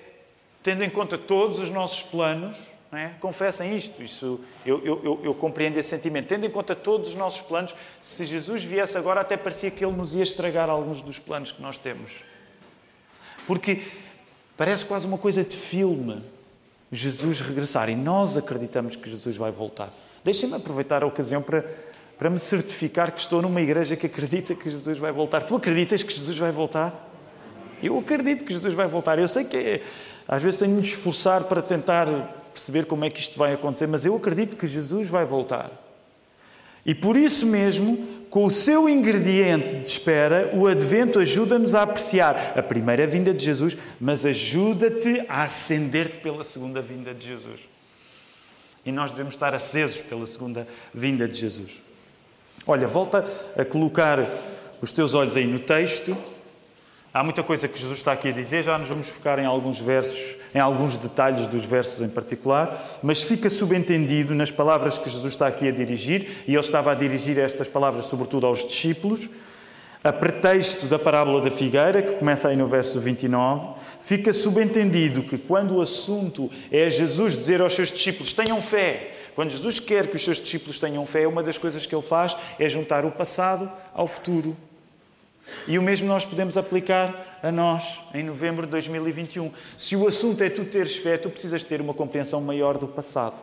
tendo 0.62 0.84
em 0.84 0.90
conta 0.90 1.18
todos 1.18 1.60
os 1.60 1.70
nossos 1.70 2.04
planos, 2.04 2.56
é? 2.94 3.12
confessem 3.20 3.75
isto, 3.75 4.01
isso 4.01 4.39
eu, 4.65 4.80
eu, 4.86 5.01
eu, 5.04 5.22
eu, 5.24 5.34
compreendo 5.34 5.77
esse 5.77 5.89
sentimento. 5.89 6.27
Tendo 6.27 6.46
em 6.46 6.50
conta 6.50 6.75
todos 6.75 7.10
os 7.10 7.15
nossos 7.15 7.42
planos, 7.42 7.75
se 8.01 8.25
Jesus 8.25 8.63
viesse 8.63 8.98
agora, 8.98 9.22
até 9.22 9.36
parecia 9.36 9.70
que 9.70 9.84
ele 9.84 9.96
nos 9.96 10.13
ia 10.15 10.24
estragar 10.24 10.70
alguns 10.70 11.01
dos 11.01 11.20
planos 11.20 11.51
que 11.51 11.62
nós 11.62 11.77
temos. 11.77 12.12
Porque 13.46 13.82
parece 14.56 14.86
quase 14.86 15.08
uma 15.08 15.18
coisa 15.18 15.44
de 15.44 15.56
filme. 15.56 16.24
Jesus 16.92 17.42
regressar. 17.42 17.89
E 17.89 17.96
nós 17.96 18.38
acreditamos 18.38 18.96
que 18.96 19.10
Jesus 19.10 19.36
vai 19.36 19.51
voltar. 19.51 19.92
Deixem-me 20.24 20.56
aproveitar 20.56 21.04
a 21.04 21.06
ocasião 21.06 21.42
para, 21.42 21.65
para 22.18 22.30
me 22.30 22.39
certificar 22.39 23.12
que 23.12 23.20
estou 23.20 23.42
numa 23.42 23.62
igreja 23.62 23.96
que 23.96 24.06
acredita 24.06 24.56
que 24.56 24.70
Jesus 24.70 24.98
vai 24.98 25.12
voltar. 25.12 25.44
Tu 25.44 25.56
acreditas 25.56 26.01
que 26.01 26.13
Jesus 26.13 26.38
vai 26.38 26.51
voltar? 26.51 27.12
Eu 27.84 28.00
acredito 28.00 28.46
que 28.46 28.54
Jesus 28.54 28.74
vai 28.74 28.88
voltar. 28.88 29.20
Eu 29.20 29.27
sei 29.27 29.44
que 29.44 29.82
às 30.27 30.42
vezes 30.42 30.60
tenho 30.60 30.72
de 30.72 30.77
me 30.77 30.84
esforçar 30.84 31.44
para 31.44 31.62
tentar 31.62 32.08
perceber 32.56 32.86
como 32.86 33.04
é 33.04 33.10
que 33.10 33.20
isto 33.20 33.38
vai 33.38 33.54
acontecer, 33.54 33.86
mas 33.86 34.06
eu 34.06 34.16
acredito 34.16 34.56
que 34.56 34.66
Jesus 34.66 35.10
vai 35.10 35.26
voltar. 35.26 35.70
E 36.86 36.96
por 36.96 37.18
isso 37.18 37.46
mesmo, 37.46 38.26
com 38.30 38.46
o 38.46 38.52
seu 38.52 38.88
ingrediente 38.88 39.76
de 39.76 39.86
espera, 39.86 40.52
o 40.54 40.66
Advento 40.66 41.20
ajuda-nos 41.20 41.76
a 41.76 41.82
apreciar 41.82 42.54
a 42.58 42.64
primeira 42.64 43.06
vinda 43.06 43.34
de 43.34 43.44
Jesus, 43.44 43.76
mas 44.00 44.26
ajuda-te 44.26 45.26
a 45.28 45.44
acender-te 45.44 46.20
pela 46.20 46.46
segunda 46.46 46.82
vinda 46.82 47.14
de 47.14 47.28
Jesus. 47.28 47.60
E 48.86 48.92
nós 48.92 49.12
devemos 49.12 49.34
estar 49.34 49.54
acesos 49.54 49.98
pela 49.98 50.26
segunda 50.26 50.66
vinda 50.94 51.28
de 51.28 51.38
Jesus. 51.38 51.82
Olha, 52.66 52.88
volta 52.88 53.26
a 53.58 53.66
colocar 53.66 54.20
os 54.82 54.94
teus 54.94 55.14
olhos 55.14 55.36
aí 55.36 55.46
no 55.46 55.60
texto. 55.60 56.16
Há 57.15 57.24
muita 57.24 57.41
coisa 57.41 57.65
que 57.69 57.79
Jesus 57.79 58.00
está 58.00 58.12
aqui 58.12 58.27
a 58.27 58.31
dizer, 58.34 58.62
já 58.62 58.77
nos 58.77 58.89
vamos 58.89 59.07
focar 59.07 59.39
em 59.39 59.45
alguns 59.45 59.79
versos, 59.79 60.36
em 60.53 60.60
alguns 60.60 60.98
detalhes 60.98 61.48
dos 61.48 61.63
versos 61.63 62.01
em 62.01 62.10
particular, 62.10 63.00
mas 63.01 63.24
fica 63.24 63.50
subentendido 63.50 64.36
nas 64.36 64.51
palavras 64.51 64.98
que 64.98 65.10
Jesus 65.10 65.31
está 65.31 65.48
aqui 65.48 65.65
a 65.65 65.72
dirigir, 65.72 66.43
e 66.45 66.51
ele 66.51 66.60
estava 66.60 66.91
a 66.91 66.93
dirigir 66.93 67.39
estas 67.39 67.69
palavras 67.69 68.07
sobretudo 68.07 68.45
aos 68.45 68.67
discípulos, 68.67 69.29
a 70.03 70.12
pretexto 70.12 70.88
da 70.88 71.00
parábola 71.00 71.39
da 71.39 71.50
figueira, 71.50 72.01
que 72.01 72.15
começa 72.15 72.50
aí 72.50 72.57
no 72.57 72.67
verso 72.67 73.00
29, 73.00 73.79
fica 74.01 74.34
subentendido 74.34 75.24
que 75.24 75.38
quando 75.38 75.77
o 75.77 75.81
assunto 75.81 76.51
é 76.69 76.89
Jesus 76.89 77.38
dizer 77.38 77.62
aos 77.62 77.74
seus 77.74 77.93
discípulos: 77.93 78.34
tenham 78.34 78.62
fé, 78.62 79.15
quando 79.36 79.51
Jesus 79.51 79.79
quer 79.79 80.07
que 80.07 80.17
os 80.17 80.22
seus 80.22 80.41
discípulos 80.41 80.77
tenham 80.77 81.05
fé, 81.05 81.25
uma 81.25 81.41
das 81.41 81.57
coisas 81.57 81.86
que 81.86 81.95
ele 81.95 82.03
faz 82.03 82.36
é 82.60 82.67
juntar 82.67 83.05
o 83.05 83.12
passado 83.12 83.72
ao 83.93 84.05
futuro. 84.05 84.53
E 85.68 85.78
o 85.78 85.82
mesmo 85.82 86.08
nós 86.08 86.25
podemos 86.25 86.58
aplicar 86.58 87.40
a 87.42 87.52
nós 87.52 88.02
em 88.14 88.24
novembro 88.24 88.66
de 88.66 88.72
2021. 88.72 89.52
Se 89.78 89.96
o 89.96 90.08
assunto 90.08 90.44
é 90.44 90.50
tu 90.50 90.66
teres 90.66 90.96
fé, 90.96 91.18
tu 91.18 91.30
precisas 91.30 91.64
ter 91.64 91.82
uma 91.82 91.94
compreensão 91.94 92.42
maior 92.42 92.78
do 92.78 92.88
passado. 92.88 93.42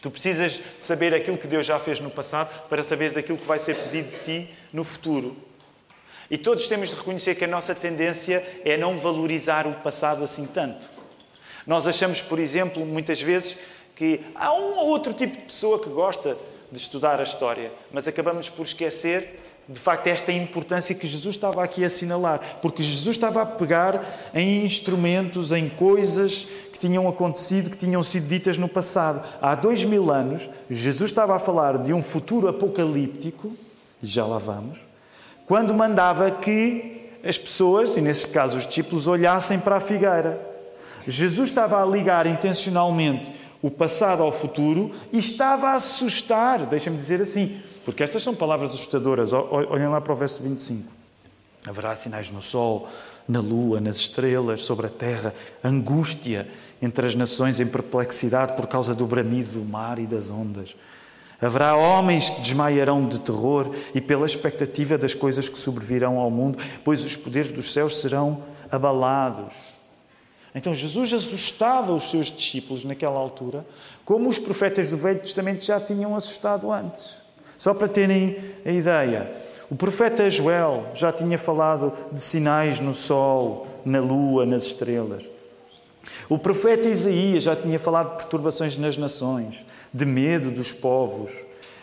Tu 0.00 0.10
precisas 0.10 0.60
saber 0.80 1.14
aquilo 1.14 1.38
que 1.38 1.46
Deus 1.46 1.64
já 1.64 1.78
fez 1.78 2.00
no 2.00 2.10
passado 2.10 2.68
para 2.68 2.82
saberes 2.82 3.16
aquilo 3.16 3.38
que 3.38 3.46
vai 3.46 3.58
ser 3.58 3.76
pedido 3.76 4.10
de 4.10 4.24
ti 4.24 4.54
no 4.72 4.82
futuro. 4.82 5.36
E 6.30 6.36
todos 6.36 6.66
temos 6.66 6.88
de 6.88 6.96
reconhecer 6.96 7.34
que 7.34 7.44
a 7.44 7.48
nossa 7.48 7.74
tendência 7.74 8.44
é 8.64 8.76
não 8.76 8.98
valorizar 8.98 9.66
o 9.66 9.74
passado 9.74 10.24
assim 10.24 10.46
tanto. 10.46 10.88
Nós 11.66 11.86
achamos, 11.86 12.20
por 12.20 12.38
exemplo, 12.38 12.84
muitas 12.84 13.20
vezes 13.20 13.56
que 13.94 14.20
há 14.34 14.52
um 14.52 14.78
ou 14.78 14.88
outro 14.88 15.12
tipo 15.12 15.36
de 15.36 15.42
pessoa 15.42 15.78
que 15.78 15.88
gosta 15.88 16.36
de 16.70 16.78
estudar 16.78 17.20
a 17.20 17.22
história, 17.22 17.70
mas 17.92 18.08
acabamos 18.08 18.48
por 18.48 18.64
esquecer 18.64 19.38
de 19.72 19.80
facto, 19.80 20.06
esta 20.08 20.30
importância 20.30 20.94
que 20.94 21.06
Jesus 21.06 21.34
estava 21.34 21.64
aqui 21.64 21.82
a 21.82 21.86
assinalar, 21.86 22.58
porque 22.60 22.82
Jesus 22.82 23.16
estava 23.16 23.42
a 23.42 23.46
pegar 23.46 24.30
em 24.34 24.64
instrumentos, 24.64 25.50
em 25.50 25.68
coisas 25.68 26.46
que 26.72 26.78
tinham 26.78 27.08
acontecido, 27.08 27.70
que 27.70 27.78
tinham 27.78 28.02
sido 28.02 28.28
ditas 28.28 28.58
no 28.58 28.68
passado. 28.68 29.26
Há 29.40 29.54
dois 29.54 29.82
mil 29.84 30.12
anos, 30.12 30.50
Jesus 30.68 31.10
estava 31.10 31.34
a 31.34 31.38
falar 31.38 31.78
de 31.78 31.92
um 31.92 32.02
futuro 32.02 32.48
apocalíptico, 32.48 33.52
e 34.02 34.06
já 34.06 34.26
lá 34.26 34.38
vamos, 34.38 34.78
quando 35.46 35.72
mandava 35.72 36.30
que 36.30 37.08
as 37.24 37.38
pessoas, 37.38 37.96
e 37.96 38.00
neste 38.00 38.28
caso 38.28 38.58
os 38.58 38.66
discípulos, 38.66 39.06
olhassem 39.06 39.58
para 39.58 39.76
a 39.76 39.80
figueira. 39.80 40.40
Jesus 41.06 41.48
estava 41.48 41.82
a 41.82 41.86
ligar 41.86 42.26
intencionalmente 42.26 43.32
o 43.62 43.70
passado 43.70 44.22
ao 44.22 44.32
futuro 44.32 44.90
e 45.12 45.18
estava 45.18 45.68
a 45.68 45.74
assustar, 45.74 46.66
deixa-me 46.66 46.96
dizer 46.96 47.20
assim, 47.20 47.60
porque 47.84 48.02
estas 48.02 48.22
são 48.22 48.34
palavras 48.34 48.72
assustadoras. 48.72 49.32
Olhem 49.32 49.88
lá 49.88 50.00
para 50.00 50.12
o 50.12 50.16
verso 50.16 50.42
25. 50.42 50.90
Haverá 51.66 51.94
sinais 51.94 52.30
no 52.30 52.42
sol, 52.42 52.88
na 53.28 53.40
lua, 53.40 53.80
nas 53.80 53.96
estrelas, 53.96 54.64
sobre 54.64 54.86
a 54.86 54.90
terra, 54.90 55.34
angústia 55.62 56.48
entre 56.80 57.06
as 57.06 57.14
nações 57.14 57.60
em 57.60 57.66
perplexidade 57.66 58.54
por 58.54 58.66
causa 58.66 58.94
do 58.94 59.06
bramido 59.06 59.60
do 59.60 59.64
mar 59.64 59.98
e 59.98 60.06
das 60.06 60.28
ondas. 60.30 60.76
Haverá 61.40 61.76
homens 61.76 62.30
que 62.30 62.40
desmaiarão 62.40 63.08
de 63.08 63.20
terror 63.20 63.74
e 63.94 64.00
pela 64.00 64.26
expectativa 64.26 64.98
das 64.98 65.14
coisas 65.14 65.48
que 65.48 65.58
sobrevirão 65.58 66.18
ao 66.18 66.30
mundo, 66.30 66.58
pois 66.84 67.02
os 67.04 67.16
poderes 67.16 67.50
dos 67.50 67.72
céus 67.72 68.00
serão 68.00 68.42
abalados. 68.70 69.72
Então 70.54 70.74
Jesus 70.74 71.12
assustava 71.12 71.92
os 71.92 72.10
seus 72.10 72.30
discípulos 72.30 72.84
naquela 72.84 73.18
altura, 73.18 73.66
como 74.04 74.28
os 74.28 74.38
profetas 74.38 74.90
do 74.90 74.98
Velho 74.98 75.20
Testamento 75.20 75.64
já 75.64 75.80
tinham 75.80 76.14
assustado 76.14 76.70
antes. 76.70 77.21
Só 77.62 77.72
para 77.72 77.86
terem 77.86 78.38
a 78.66 78.72
ideia, 78.72 79.30
o 79.70 79.76
profeta 79.76 80.28
Joel 80.28 80.86
já 80.96 81.12
tinha 81.12 81.38
falado 81.38 81.92
de 82.10 82.20
sinais 82.20 82.80
no 82.80 82.92
sol, 82.92 83.68
na 83.84 84.00
lua, 84.00 84.44
nas 84.44 84.64
estrelas. 84.64 85.30
O 86.28 86.36
profeta 86.36 86.88
Isaías 86.88 87.44
já 87.44 87.54
tinha 87.54 87.78
falado 87.78 88.10
de 88.10 88.16
perturbações 88.16 88.76
nas 88.76 88.96
nações, 88.96 89.64
de 89.94 90.04
medo 90.04 90.50
dos 90.50 90.72
povos 90.72 91.30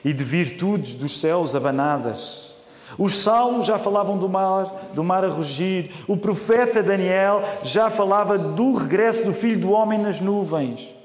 e 0.03 0.11
de 0.11 0.21
virtudes 0.21 0.95
dos 0.95 1.17
céus 1.17 1.55
abanadas. 1.55 2.57
Os 2.97 3.15
salmos 3.15 3.65
já 3.65 3.77
falavam 3.77 4.17
do 4.17 4.27
mar, 4.27 4.89
do 4.93 5.01
mar 5.01 5.23
a 5.23 5.29
rugir. 5.29 5.91
O 6.09 6.17
profeta 6.17 6.83
Daniel 6.83 7.41
já 7.63 7.89
falava 7.89 8.37
do 8.37 8.73
regresso 8.73 9.23
do 9.23 9.33
filho 9.33 9.61
do 9.61 9.71
homem 9.71 9.97
nas 9.97 10.19
nuvens. 10.19 10.98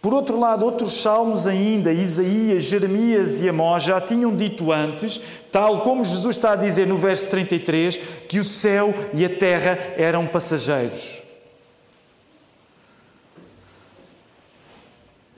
Por 0.00 0.14
outro 0.14 0.38
lado, 0.38 0.64
outros 0.64 0.94
salmos 1.02 1.46
ainda, 1.46 1.92
Isaías, 1.92 2.64
Jeremias 2.64 3.40
e 3.42 3.48
Amós, 3.48 3.82
já 3.82 4.00
tinham 4.00 4.34
dito 4.34 4.72
antes, 4.72 5.20
tal 5.52 5.82
como 5.82 6.02
Jesus 6.02 6.36
está 6.36 6.52
a 6.52 6.56
dizer 6.56 6.86
no 6.86 6.96
verso 6.96 7.28
33, 7.28 7.96
que 8.26 8.38
o 8.38 8.44
céu 8.44 8.94
e 9.12 9.24
a 9.24 9.28
terra 9.28 9.78
eram 9.98 10.26
passageiros. 10.26 11.22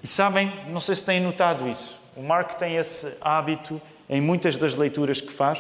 E 0.00 0.06
sabem, 0.06 0.52
não 0.68 0.78
sei 0.78 0.94
se 0.94 1.04
têm 1.04 1.20
notado 1.20 1.68
isso, 1.68 1.98
o 2.16 2.22
Mark 2.22 2.54
tem 2.54 2.76
esse 2.76 3.12
hábito 3.20 3.80
em 4.08 4.20
muitas 4.20 4.56
das 4.56 4.74
leituras 4.74 5.20
que 5.20 5.32
faz, 5.32 5.58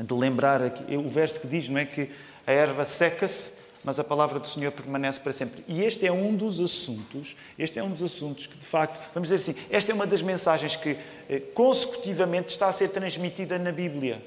de 0.00 0.14
lembrar 0.14 0.60
o 0.88 1.08
verso 1.08 1.40
que 1.40 1.46
diz, 1.46 1.68
não 1.68 1.78
é 1.78 1.84
que 1.84 2.10
a 2.46 2.52
erva 2.52 2.84
seca-se 2.84 3.52
mas 3.88 3.98
a 3.98 4.04
palavra 4.04 4.38
do 4.38 4.46
Senhor 4.46 4.70
permanece 4.70 5.18
para 5.18 5.32
sempre. 5.32 5.64
E 5.66 5.82
este 5.82 6.06
é 6.06 6.12
um 6.12 6.34
dos 6.34 6.60
assuntos, 6.60 7.34
este 7.58 7.78
é 7.78 7.82
um 7.82 7.88
dos 7.88 8.02
assuntos 8.02 8.46
que, 8.46 8.54
de 8.54 8.64
facto, 8.66 9.00
vamos 9.14 9.30
dizer 9.30 9.36
assim, 9.36 9.58
esta 9.70 9.90
é 9.90 9.94
uma 9.94 10.06
das 10.06 10.20
mensagens 10.20 10.76
que 10.76 10.94
eh, 11.26 11.40
consecutivamente 11.54 12.50
está 12.50 12.68
a 12.68 12.72
ser 12.74 12.90
transmitida 12.90 13.58
na 13.58 13.72
Bíblia. 13.72 14.22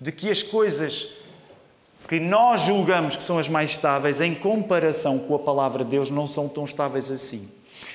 de 0.00 0.10
que 0.10 0.30
as 0.30 0.42
coisas 0.42 1.10
que 2.08 2.18
nós 2.18 2.62
julgamos 2.62 3.16
que 3.16 3.22
são 3.22 3.38
as 3.38 3.50
mais 3.50 3.68
estáveis, 3.68 4.18
em 4.18 4.34
comparação 4.34 5.18
com 5.18 5.34
a 5.34 5.38
palavra 5.38 5.84
de 5.84 5.90
Deus, 5.90 6.08
não 6.08 6.26
são 6.26 6.48
tão 6.48 6.64
estáveis 6.64 7.10
assim. 7.10 7.50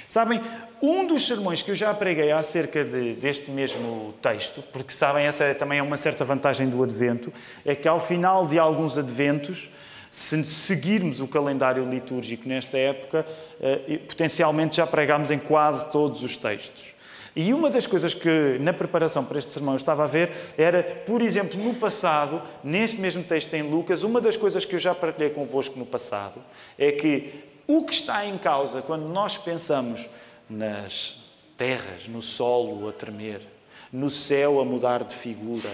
Sabem, 0.08 0.40
um 0.80 1.08
dos 1.08 1.26
sermões 1.26 1.64
que 1.64 1.72
eu 1.72 1.76
já 1.76 1.92
preguei 1.96 2.32
acerca 2.32 2.84
de, 2.84 3.14
deste 3.14 3.50
mesmo 3.50 4.14
texto, 4.22 4.62
porque 4.72 4.94
sabem, 4.94 5.26
essa 5.26 5.56
também 5.56 5.80
é 5.80 5.82
uma 5.82 5.98
certa 5.98 6.24
vantagem 6.24 6.70
do 6.70 6.84
Advento, 6.84 7.34
é 7.66 7.74
que 7.74 7.88
ao 7.88 8.00
final 8.00 8.46
de 8.46 8.60
alguns 8.60 9.00
Adventos, 9.00 9.72
se 10.14 10.44
seguirmos 10.44 11.20
o 11.20 11.28
calendário 11.28 11.90
litúrgico 11.90 12.48
nesta 12.48 12.78
época, 12.78 13.26
eh, 13.60 13.98
potencialmente 14.08 14.76
já 14.76 14.86
pregámos 14.86 15.32
em 15.32 15.40
quase 15.40 15.92
todos 15.92 16.22
os 16.22 16.38
textos. 16.38 16.94
E 17.36 17.52
uma 17.52 17.68
das 17.68 17.88
coisas 17.88 18.14
que 18.14 18.60
na 18.60 18.72
preparação 18.72 19.26
para 19.26 19.40
este 19.40 19.52
sermão 19.52 19.74
eu 19.74 19.78
estava 19.78 20.04
a 20.04 20.08
ver 20.08 20.54
era, 20.56 20.84
por 20.84 21.20
exemplo, 21.20 21.60
no 21.60 21.74
passado, 21.74 22.44
neste 22.64 23.02
mesmo 23.02 23.24
texto 23.24 23.56
em 23.56 23.64
Lucas, 23.64 24.04
uma 24.04 24.22
das 24.22 24.38
coisas 24.38 24.64
que 24.64 24.76
eu 24.76 24.80
já 24.80 24.94
partilhei 24.94 25.32
convosco 25.32 25.80
no 25.80 25.86
passado 25.86 26.40
é 26.78 26.92
que 26.92 27.34
o 27.66 27.84
que 27.84 27.94
está 27.94 28.24
em 28.24 28.38
causa 28.38 28.84
quando 28.84 29.10
nós 29.10 29.36
pensamos 29.36 30.08
nas 30.48 31.24
terras, 31.58 32.08
no 32.08 32.22
solo 32.22 32.88
a 32.88 32.92
tremer, 32.92 33.42
no 33.92 34.12
céu 34.12 34.62
a 34.62 34.66
mudar 34.66 35.04
de 35.04 35.16
figura, 35.16 35.72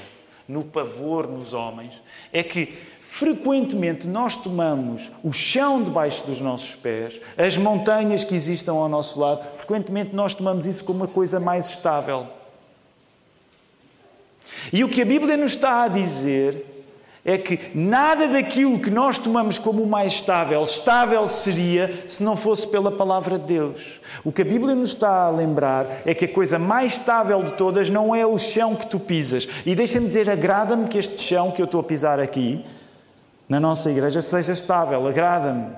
no 0.47 0.63
pavor 0.63 1.27
nos 1.27 1.53
homens, 1.53 1.93
é 2.31 2.41
que 2.41 2.77
frequentemente 3.09 4.07
nós 4.07 4.37
tomamos 4.37 5.11
o 5.23 5.33
chão 5.33 5.81
debaixo 5.81 6.25
dos 6.27 6.39
nossos 6.39 6.75
pés, 6.75 7.19
as 7.35 7.57
montanhas 7.57 8.23
que 8.23 8.35
existam 8.35 8.73
ao 8.73 8.87
nosso 8.87 9.19
lado, 9.19 9.43
frequentemente 9.55 10.15
nós 10.15 10.35
tomamos 10.35 10.67
isso 10.67 10.85
como 10.85 10.99
uma 10.99 11.07
coisa 11.07 11.39
mais 11.39 11.69
estável. 11.71 12.27
E 14.71 14.83
o 14.83 14.89
que 14.89 15.01
a 15.01 15.05
Bíblia 15.05 15.35
nos 15.35 15.53
está 15.53 15.83
a 15.83 15.87
dizer 15.87 16.65
é 17.25 17.37
que 17.37 17.75
nada 17.75 18.27
daquilo 18.27 18.79
que 18.79 18.91
nós 18.91 19.17
tomamos 19.17 19.57
como 19.57 19.81
o 19.81 19.87
mais 19.87 20.13
estável, 20.13 20.63
estável 20.63 21.25
seria 21.25 22.03
se 22.07 22.23
não 22.23 22.35
fosse 22.37 22.67
pela 22.67 22.91
palavra 22.91 23.39
de 23.39 23.45
Deus. 23.45 23.99
O 24.23 24.31
que 24.31 24.43
a 24.43 24.45
Bíblia 24.45 24.75
nos 24.75 24.91
está 24.91 25.25
a 25.25 25.29
lembrar 25.31 25.87
é 26.05 26.13
que 26.13 26.25
a 26.25 26.31
coisa 26.31 26.59
mais 26.59 26.93
estável 26.93 27.41
de 27.43 27.57
todas 27.57 27.89
não 27.89 28.15
é 28.15 28.25
o 28.25 28.37
chão 28.37 28.75
que 28.75 28.85
tu 28.85 28.99
pisas. 28.99 29.47
E 29.65 29.73
deixa-me 29.73 30.05
dizer, 30.05 30.29
agrada-me 30.29 30.87
que 30.87 30.99
este 30.99 31.21
chão 31.21 31.51
que 31.51 31.61
eu 31.61 31.65
estou 31.65 31.81
a 31.81 31.83
pisar 31.83 32.19
aqui, 32.19 32.63
na 33.49 33.59
nossa 33.59 33.89
igreja, 33.89 34.21
seja 34.21 34.53
estável. 34.53 35.07
Agrada-me. 35.07 35.75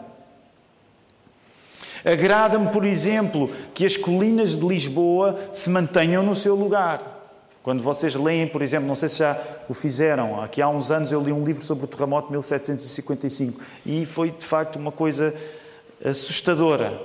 Agrada-me, 2.03 2.69
por 2.69 2.83
exemplo, 2.83 3.49
que 3.73 3.85
as 3.85 3.95
colinas 3.95 4.55
de 4.55 4.67
Lisboa 4.67 5.39
se 5.53 5.69
mantenham 5.69 6.21
no 6.21 6.35
seu 6.35 6.53
lugar. 6.53 7.19
Quando 7.63 7.83
vocês 7.83 8.15
leem, 8.15 8.47
por 8.47 8.61
exemplo, 8.61 8.87
não 8.87 8.95
sei 8.95 9.07
se 9.07 9.19
já 9.19 9.39
o 9.69 9.73
fizeram, 9.73 10.41
aqui 10.41 10.61
há 10.61 10.67
uns 10.67 10.91
anos 10.91 11.11
eu 11.11 11.21
li 11.21 11.31
um 11.31 11.45
livro 11.45 11.63
sobre 11.63 11.85
o 11.85 11.87
terremoto 11.87 12.27
de 12.27 12.31
1755 12.33 13.61
e 13.85 14.05
foi 14.05 14.31
de 14.31 14.45
facto 14.45 14.77
uma 14.77 14.91
coisa 14.91 15.33
assustadora. 16.03 16.99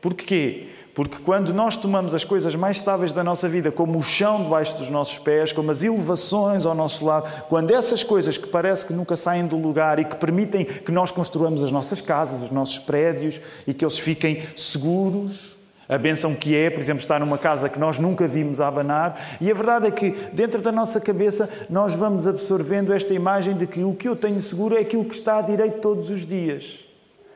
Porquê? 0.00 0.68
Porque 0.96 1.18
quando 1.18 1.52
nós 1.52 1.76
tomamos 1.76 2.14
as 2.14 2.24
coisas 2.24 2.56
mais 2.56 2.78
estáveis 2.78 3.12
da 3.12 3.22
nossa 3.22 3.46
vida, 3.46 3.70
como 3.70 3.98
o 3.98 4.02
chão 4.02 4.44
debaixo 4.44 4.78
dos 4.78 4.88
nossos 4.88 5.18
pés, 5.18 5.52
como 5.52 5.70
as 5.70 5.82
elevações 5.82 6.64
ao 6.64 6.74
nosso 6.74 7.04
lado, 7.04 7.44
quando 7.50 7.70
essas 7.70 8.02
coisas 8.02 8.38
que 8.38 8.48
parece 8.48 8.86
que 8.86 8.94
nunca 8.94 9.14
saem 9.14 9.46
do 9.46 9.58
lugar 9.58 9.98
e 9.98 10.06
que 10.06 10.16
permitem 10.16 10.64
que 10.64 10.90
nós 10.90 11.10
construamos 11.10 11.62
as 11.62 11.70
nossas 11.70 12.00
casas, 12.00 12.40
os 12.40 12.50
nossos 12.50 12.78
prédios 12.78 13.42
e 13.66 13.74
que 13.74 13.84
eles 13.84 13.98
fiquem 13.98 14.44
seguros, 14.56 15.58
a 15.86 15.98
benção 15.98 16.34
que 16.34 16.56
é, 16.56 16.70
por 16.70 16.80
exemplo, 16.80 17.02
estar 17.02 17.20
numa 17.20 17.36
casa 17.36 17.68
que 17.68 17.78
nós 17.78 17.98
nunca 17.98 18.26
vimos 18.26 18.58
abanar. 18.58 19.36
E 19.38 19.50
a 19.50 19.54
verdade 19.54 19.88
é 19.88 19.90
que, 19.90 20.12
dentro 20.32 20.62
da 20.62 20.72
nossa 20.72 20.98
cabeça, 20.98 21.46
nós 21.68 21.92
vamos 21.92 22.26
absorvendo 22.26 22.90
esta 22.90 23.12
imagem 23.12 23.54
de 23.54 23.66
que 23.66 23.84
o 23.84 23.92
que 23.92 24.08
eu 24.08 24.16
tenho 24.16 24.40
seguro 24.40 24.74
é 24.74 24.80
aquilo 24.80 25.04
que 25.04 25.14
está 25.14 25.40
à 25.40 25.42
direita 25.42 25.76
todos 25.76 26.08
os 26.08 26.24
dias. 26.24 26.78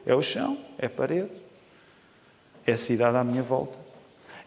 É 0.06 0.14
o 0.14 0.22
chão, 0.22 0.56
é 0.78 0.86
a 0.86 0.90
parede, 0.90 1.49
é 2.70 2.74
a 2.74 2.78
cidade 2.78 3.16
à 3.16 3.24
minha 3.24 3.42
volta. 3.42 3.78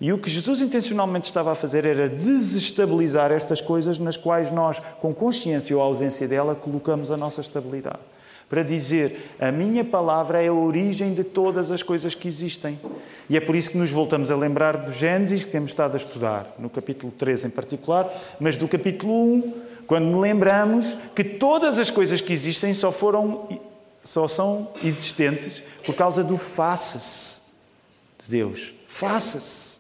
E 0.02 0.12
o 0.12 0.18
que 0.18 0.30
Jesus 0.30 0.62
intencionalmente 0.62 1.28
estava 1.28 1.52
a 1.52 1.56
fazer 1.56 1.86
era 1.86 2.10
desestabilizar 2.10 3.32
estas 3.32 3.62
coisas 3.62 3.98
nas 4.00 4.18
quais 4.18 4.52
nós, 4.52 4.82
com 5.00 5.14
consciência 5.14 5.76
ou 5.76 5.82
ausência 5.82 6.28
dela, 6.28 6.56
colocamos 6.56 7.12
a 7.12 7.18
nossa 7.18 7.42
estabilidade 7.42 8.00
para 8.50 8.64
dizer: 8.64 9.36
a 9.40 9.52
minha 9.52 9.84
palavra 9.84 10.44
é 10.44 10.48
a 10.48 10.54
origem 10.54 11.14
de 11.14 11.24
todas 11.24 11.72
as 11.72 11.82
coisas 11.82 12.14
que 12.14 12.28
existem. 12.28 12.80
E 13.30 13.38
é 13.38 13.40
por 13.40 13.56
isso 13.56 13.72
que 13.72 13.78
nos 13.78 13.92
voltamos 13.92 14.30
a 14.30 14.36
lembrar 14.36 14.78
do 14.78 14.92
Gênesis, 14.92 15.44
que 15.44 15.50
temos 15.50 15.72
estado 15.72 15.94
a 15.94 15.98
estudar, 15.98 16.54
no 16.60 16.70
capítulo 16.70 17.12
3 17.18 17.46
em 17.46 17.50
particular, 17.50 18.12
mas 18.40 18.58
do 18.58 18.68
capítulo 18.68 19.14
1, 19.14 19.54
quando 19.88 20.06
me 20.06 20.20
lembramos 20.20 20.98
que 21.16 21.24
todas 21.24 21.80
as 21.80 21.90
coisas 21.90 22.20
que 22.20 22.34
existem 22.34 22.74
só 22.74 22.92
foram 22.92 23.48
só 24.04 24.28
são 24.28 24.68
existentes 24.84 25.64
por 25.86 25.96
causa 25.96 26.24
do 26.24 26.38
faça-se 26.38 27.43
de 28.26 28.32
Deus. 28.32 28.74
Faça-se. 28.88 29.74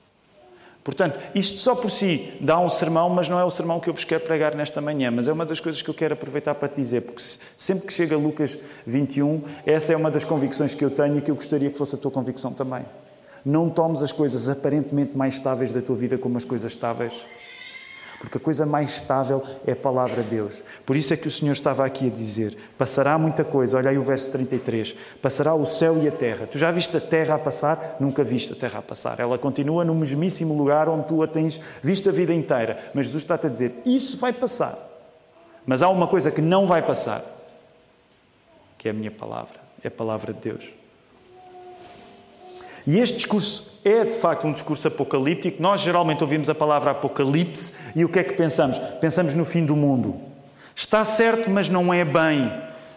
Portanto, 0.83 1.17
isto 1.33 1.59
só 1.59 1.75
por 1.75 1.89
si 1.89 2.33
dá 2.41 2.59
um 2.59 2.67
sermão, 2.67 3.09
mas 3.09 3.29
não 3.29 3.39
é 3.39 3.45
o 3.45 3.49
sermão 3.49 3.79
que 3.79 3.89
eu 3.89 3.93
vos 3.93 4.03
quero 4.03 4.23
pregar 4.23 4.53
nesta 4.53 4.81
manhã. 4.81 5.09
Mas 5.09 5.29
é 5.29 5.33
uma 5.33 5.45
das 5.45 5.61
coisas 5.61 5.81
que 5.81 5.89
eu 5.89 5.93
quero 5.93 6.13
aproveitar 6.13 6.53
para 6.55 6.67
te 6.67 6.75
dizer, 6.75 7.01
porque 7.01 7.23
sempre 7.55 7.87
que 7.87 7.93
chega 7.93 8.17
Lucas 8.17 8.57
21, 8.85 9.43
essa 9.65 9.93
é 9.93 9.95
uma 9.95 10.11
das 10.11 10.25
convicções 10.25 10.75
que 10.75 10.83
eu 10.83 10.91
tenho 10.91 11.17
e 11.17 11.21
que 11.21 11.31
eu 11.31 11.35
gostaria 11.35 11.69
que 11.69 11.77
fosse 11.77 11.95
a 11.95 11.97
tua 11.97 12.11
convicção 12.11 12.53
também. 12.53 12.85
Não 13.45 13.69
tomes 13.69 14.03
as 14.03 14.11
coisas 14.11 14.49
aparentemente 14.49 15.17
mais 15.17 15.35
estáveis 15.35 15.71
da 15.71 15.81
tua 15.81 15.95
vida 15.95 16.17
como 16.17 16.37
as 16.37 16.43
coisas 16.43 16.71
estáveis 16.71 17.13
porque 18.23 18.37
a 18.37 18.41
coisa 18.41 18.65
mais 18.65 18.91
estável 18.91 19.43
é 19.67 19.73
a 19.73 19.75
palavra 19.75 20.23
de 20.23 20.29
Deus. 20.29 20.63
Por 20.85 20.95
isso 20.95 21.13
é 21.13 21.17
que 21.17 21.27
o 21.27 21.31
Senhor 21.31 21.51
estava 21.51 21.85
aqui 21.85 22.07
a 22.07 22.09
dizer: 22.09 22.57
passará 22.77 23.17
muita 23.17 23.43
coisa. 23.43 23.75
Olha 23.77 23.89
aí 23.89 23.97
o 23.97 24.01
verso 24.01 24.31
33. 24.31 24.95
Passará 25.21 25.53
o 25.53 25.65
céu 25.65 26.01
e 26.01 26.07
a 26.07 26.11
terra. 26.11 26.47
Tu 26.47 26.57
já 26.57 26.71
viste 26.71 26.95
a 26.95 27.01
terra 27.01 27.35
a 27.35 27.37
passar? 27.37 27.97
Nunca 27.99 28.23
viste 28.23 28.53
a 28.53 28.55
terra 28.55 28.79
a 28.79 28.81
passar. 28.81 29.19
Ela 29.19 29.37
continua 29.37 29.83
no 29.83 29.93
mesmíssimo 29.93 30.57
lugar 30.57 30.87
onde 30.87 31.05
tu 31.05 31.21
a 31.21 31.27
tens 31.27 31.59
visto 31.81 32.07
a 32.07 32.13
vida 32.13 32.33
inteira. 32.33 32.91
Mas 32.93 33.07
Jesus 33.07 33.23
está-te 33.23 33.47
a 33.47 33.49
dizer: 33.49 33.75
isso 33.85 34.17
vai 34.17 34.31
passar. 34.31 34.79
Mas 35.65 35.81
há 35.81 35.89
uma 35.89 36.07
coisa 36.07 36.31
que 36.31 36.41
não 36.41 36.65
vai 36.65 36.81
passar, 36.81 37.25
que 38.77 38.87
é 38.87 38.91
a 38.91 38.93
minha 38.93 39.11
palavra, 39.11 39.59
é 39.83 39.89
a 39.89 39.91
palavra 39.91 40.31
de 40.31 40.39
Deus. 40.39 40.63
E 42.87 42.99
este 42.99 43.17
discurso 43.17 43.72
é 43.83 44.05
de 44.05 44.17
facto 44.17 44.47
um 44.47 44.51
discurso 44.51 44.87
apocalíptico. 44.87 45.61
Nós 45.61 45.81
geralmente 45.81 46.23
ouvimos 46.23 46.49
a 46.49 46.55
palavra 46.55 46.91
apocalipse 46.91 47.73
e 47.95 48.05
o 48.05 48.09
que 48.09 48.19
é 48.19 48.23
que 48.23 48.33
pensamos? 48.33 48.79
Pensamos 48.99 49.35
no 49.35 49.45
fim 49.45 49.65
do 49.65 49.75
mundo. 49.75 50.15
Está 50.75 51.03
certo, 51.03 51.49
mas 51.49 51.69
não 51.69 51.93
é 51.93 52.03
bem 52.03 52.51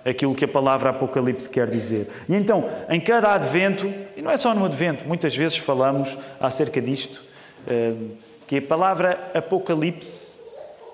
aquilo 0.05 0.35
que 0.35 0.45
a 0.45 0.49
palavra 0.49 0.91
apocalipse 0.91 1.51
quer 1.51 1.69
dizer. 1.69 2.09
E 2.29 2.35
então, 2.35 2.71
em 2.89 3.01
cada 3.01 3.35
advento, 3.35 3.93
e 4.17 4.23
não 4.23 4.31
é 4.31 4.37
só 4.37 4.55
no 4.55 4.65
advento, 4.65 5.07
muitas 5.07 5.35
vezes 5.35 5.59
falamos 5.59 6.17
acerca 6.41 6.81
disto, 6.81 7.23
eh, 7.67 7.93
que 8.47 8.59
a 8.59 8.63
palavra 8.63 9.31
apocalipse 9.35 10.37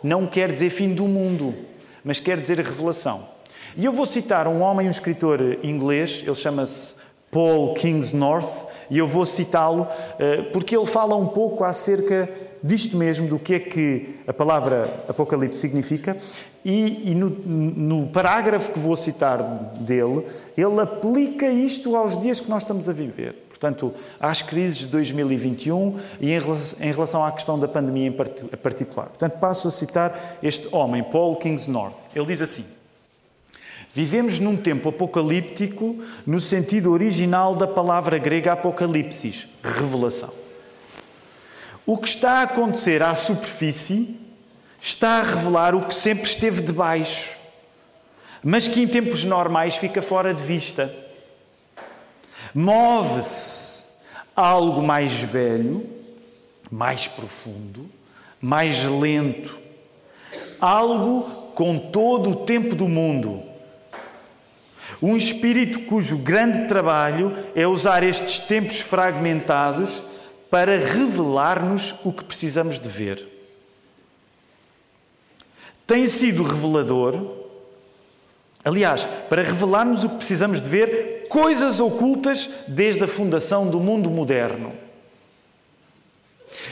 não 0.03 0.27
quer 0.27 0.51
dizer 0.51 0.71
fim 0.71 0.95
do 0.95 1.05
mundo, 1.05 1.55
mas 2.03 2.19
quer 2.19 2.41
dizer 2.41 2.59
revelação. 2.59 3.29
E 3.77 3.85
eu 3.85 3.93
vou 3.93 4.07
citar 4.07 4.49
um 4.49 4.63
homem, 4.63 4.89
um 4.89 4.91
escritor 4.91 5.59
inglês, 5.63 6.23
ele 6.27 6.35
chama-se 6.35 6.95
Paul 7.31 7.75
Kingsnorth, 7.75 8.67
e 8.93 8.99
eu 8.99 9.09
vou 9.09 9.25
citá-lo 9.25 9.89
eh, 10.19 10.43
porque 10.53 10.77
ele 10.77 10.85
fala 10.85 11.17
um 11.17 11.27
pouco 11.27 11.65
acerca 11.65 12.29
disto 12.63 12.95
mesmo, 12.95 13.27
do 13.27 13.39
que 13.39 13.55
é 13.55 13.59
que 13.59 14.21
a 14.27 14.35
palavra 14.35 15.03
Apocalipse 15.09 15.59
significa, 15.59 16.17
e, 16.63 17.11
e 17.11 17.15
no, 17.15 17.31
no, 17.31 18.07
parágrafo 18.09 18.71
que 18.71 18.79
vou 18.79 18.95
citar 18.95 19.43
dele, 19.81 20.27
ele 20.57 20.79
aplica 20.79 21.49
isto 21.49 21.97
aos 21.97 22.21
dias 22.21 22.39
que 22.39 22.51
nós 22.51 22.63
estamos 22.63 22.87
a 22.87 22.93
viver. 22.93 23.35
Portanto, 23.49 23.95
às 24.21 24.43
crises 24.43 24.81
de 24.81 24.89
2021 24.89 25.99
e 26.21 26.31
em 26.31 26.41
em 26.81 26.93
relação 26.93 27.25
à 27.25 27.33
questão 27.33 27.59
da 27.59 27.67
pandemia 27.67 28.09
em 28.09 28.57
particular. 28.57 29.07
Portanto, 29.07 29.39
passo 29.39 29.69
a 29.69 29.71
citar 29.71 30.37
este 30.43 30.69
homem, 30.71 31.03
Paul 31.03 31.37
Kingsnorth. 31.37 31.97
Ele 32.15 32.27
diz 32.27 32.43
assim. 32.43 32.65
Vivemos 33.95 34.39
num 34.39 34.57
tempo 34.57 34.89
apocalíptico 34.89 36.03
no 36.27 36.41
sentido 36.41 36.91
original 36.91 37.55
da 37.55 37.67
palavra 37.67 38.17
grega 38.17 38.53
apocalipsis, 38.53 39.47
revelação. 39.63 40.33
O 41.85 41.99
que 41.99 42.09
está 42.09 42.39
a 42.39 42.43
acontecer 42.43 43.03
à 43.03 43.15
superfície 43.15 44.19
está 44.81 45.21
a 45.21 45.23
revelar 45.23 45.75
o 45.75 45.83
que 45.83 45.95
sempre 45.95 46.25
esteve 46.25 46.63
debaixo, 46.63 47.39
mas 48.43 48.67
que 48.67 48.81
em 48.81 48.89
tempos 48.89 49.25
normais 49.25 49.77
fica 49.77 50.01
fora 50.01 50.33
de 50.33 50.43
vista. 50.43 50.95
Move-se 52.55 53.85
algo 54.35 54.83
mais 54.83 55.13
velho, 55.13 55.87
mais 56.71 57.09
profundo, 57.09 57.91
mais 58.41 58.85
lento, 58.85 59.59
algo 60.59 61.53
com 61.55 61.79
todo 61.79 62.31
o 62.31 62.37
tempo 62.37 62.75
do 62.75 62.89
mundo 62.89 63.52
um 65.03 65.17
espírito 65.17 65.81
cujo 65.81 66.19
grande 66.19 66.69
trabalho 66.69 67.37
é 67.57 67.67
usar 67.67 68.05
estes 68.05 68.39
tempos 68.39 68.81
fragmentados 68.81 70.05
para 70.49 70.79
revelar-nos 70.79 71.95
o 72.05 72.13
que 72.13 72.23
precisamos 72.23 72.79
de 72.79 72.89
ver. 72.89 73.29
tem 75.87 76.07
sido 76.07 76.43
revelador. 76.43 77.43
Aliás, 78.65 79.05
para 79.29 79.43
revelar-nos 79.43 80.05
o 80.05 80.11
que 80.11 80.17
precisamos 80.17 80.63
de 80.63 80.69
ver, 80.69 81.27
coisas 81.29 81.81
ocultas 81.81 82.49
desde 82.69 83.03
a 83.03 83.09
fundação 83.09 83.69
do 83.69 83.81
mundo 83.81 84.09
moderno. 84.09 84.73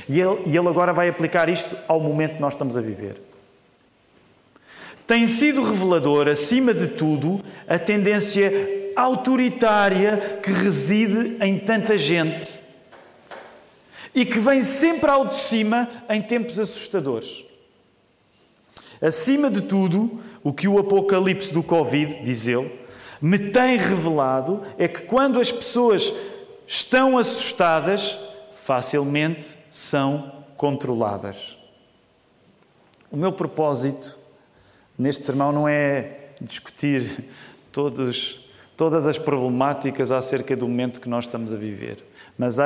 E 0.08 0.20
ele, 0.20 0.68
agora 0.68 0.92
vai 0.92 1.08
aplicar 1.08 1.48
isto 1.48 1.76
ao 1.88 2.00
momento 2.00 2.36
que 2.36 2.40
nós 2.40 2.52
estamos 2.52 2.76
a 2.76 2.80
viver. 2.80 3.20
Tem 5.10 5.26
sido 5.26 5.60
revelador, 5.60 6.28
acima 6.28 6.72
de 6.72 6.86
tudo, 6.86 7.40
a 7.66 7.76
tendência 7.80 8.92
autoritária 8.94 10.38
que 10.40 10.52
reside 10.52 11.36
em 11.40 11.58
tanta 11.58 11.98
gente 11.98 12.62
e 14.14 14.24
que 14.24 14.38
vem 14.38 14.62
sempre 14.62 15.10
ao 15.10 15.26
de 15.26 15.34
cima 15.34 15.90
em 16.08 16.22
tempos 16.22 16.60
assustadores. 16.60 17.44
Acima 19.02 19.50
de 19.50 19.62
tudo, 19.62 20.22
o 20.44 20.52
que 20.52 20.68
o 20.68 20.78
apocalipse 20.78 21.52
do 21.52 21.64
Covid, 21.64 22.22
diz 22.22 22.46
ele, 22.46 22.70
me 23.20 23.36
tem 23.36 23.76
revelado 23.78 24.62
é 24.78 24.86
que 24.86 25.00
quando 25.00 25.40
as 25.40 25.50
pessoas 25.50 26.14
estão 26.68 27.18
assustadas, 27.18 28.16
facilmente 28.62 29.58
são 29.72 30.44
controladas. 30.56 31.58
O 33.10 33.16
meu 33.16 33.32
propósito 33.32 34.19
neste 35.00 35.24
sermão 35.24 35.50
não 35.50 35.66
é 35.66 36.18
discutir 36.38 37.24
todos, 37.72 38.46
todas 38.76 39.06
as 39.06 39.16
problemáticas 39.18 40.12
acerca 40.12 40.54
do 40.54 40.68
momento 40.68 41.00
que 41.00 41.08
nós 41.08 41.24
estamos 41.24 41.54
a 41.54 41.56
viver, 41.56 42.04
mas 42.36 42.58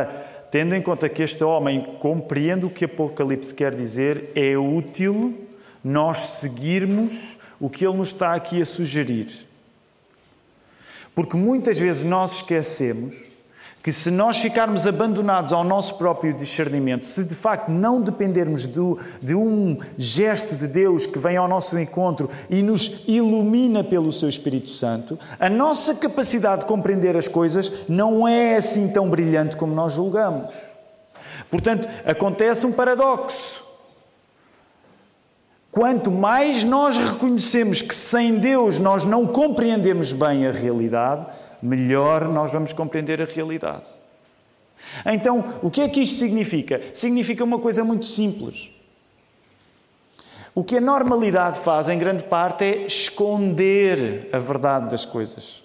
tendo 0.51 0.75
em 0.75 0.83
conta 0.83 1.09
que 1.09 1.23
este 1.23 1.45
homem 1.45 1.97
compreende 2.01 2.67
o 2.67 2.71
que 2.71 2.87
Apocalipse 2.87 3.55
quer 3.55 3.75
dizer, 3.75 4.33
é 4.35 4.59
útil 4.59 5.47
nós 5.83 6.19
seguirmos 6.19 7.39
o 7.61 7.71
que 7.71 7.87
ele 7.87 7.97
nos 7.97 8.09
está 8.09 8.35
aqui 8.35 8.61
a 8.61 8.67
sugerir. 8.67 9.29
Porque 11.15 11.37
muitas 11.37 11.79
vezes 11.79 12.03
nós 12.03 12.37
esquecemos 12.37 13.15
que 13.85 13.93
se 13.93 14.11
nós 14.11 14.39
ficarmos 14.39 14.87
abandonados 14.87 15.53
ao 15.53 15.63
nosso 15.63 15.97
próprio 15.97 16.33
discernimento, 16.33 17.05
se 17.05 17.23
de 17.23 17.35
facto 17.35 17.69
não 17.69 18.01
dependermos 18.01 18.67
do, 18.67 18.99
de 19.21 19.35
um 19.35 19.77
gesto 19.99 20.57
de 20.57 20.67
Deus 20.67 21.05
que 21.05 21.19
vem 21.19 21.37
ao 21.37 21.47
nosso 21.47 21.79
encontro 21.79 22.31
e 22.49 22.63
nos 22.63 23.05
ilumina 23.07 23.85
pelo 23.85 24.11
seu 24.11 24.27
Espírito 24.27 24.71
Santo, 24.71 25.19
a 25.39 25.51
nossa 25.51 25.95
capacidade 25.95 26.63
de 26.63 26.67
compreender 26.67 27.15
as 27.15 27.29
coisas 27.29 27.71
não 27.87 28.27
é 28.27 28.57
assim 28.57 28.89
tão 28.89 29.11
brilhante 29.11 29.55
como 29.55 29.75
nós 29.75 29.93
julgamos. 29.93 30.55
Portanto, 31.51 31.87
acontece 32.07 32.65
um 32.65 32.73
paradoxo. 32.73 33.63
Quanto 35.71 36.11
mais 36.11 36.65
nós 36.65 36.97
reconhecemos 36.97 37.83
que 37.83 37.95
sem 37.95 38.39
Deus 38.39 38.79
nós 38.79 39.05
não 39.05 39.27
compreendemos 39.27 40.11
bem 40.11 40.47
a 40.47 40.53
realidade, 40.53 41.27
melhor 41.65 42.29
nós 42.29 42.53
vamos 42.53 42.73
compreender 42.73 43.21
a 43.23 43.25
realidade. 43.25 43.89
Então, 45.07 45.45
o 45.63 45.71
que 45.71 45.81
é 45.81 45.89
que 45.89 46.03
isto 46.03 46.19
significa? 46.19 46.81
Significa 46.93 47.43
uma 47.43 47.59
coisa 47.59 47.83
muito 47.83 48.07
simples. 48.07 48.71
O 50.55 50.63
que 50.63 50.77
a 50.77 50.81
normalidade 50.81 51.59
faz, 51.59 51.89
em 51.89 51.99
grande 51.99 52.25
parte, 52.25 52.65
é 52.65 52.87
esconder 52.87 54.29
a 54.33 54.39
verdade 54.39 54.91
das 54.91 55.05
coisas. 55.05 55.65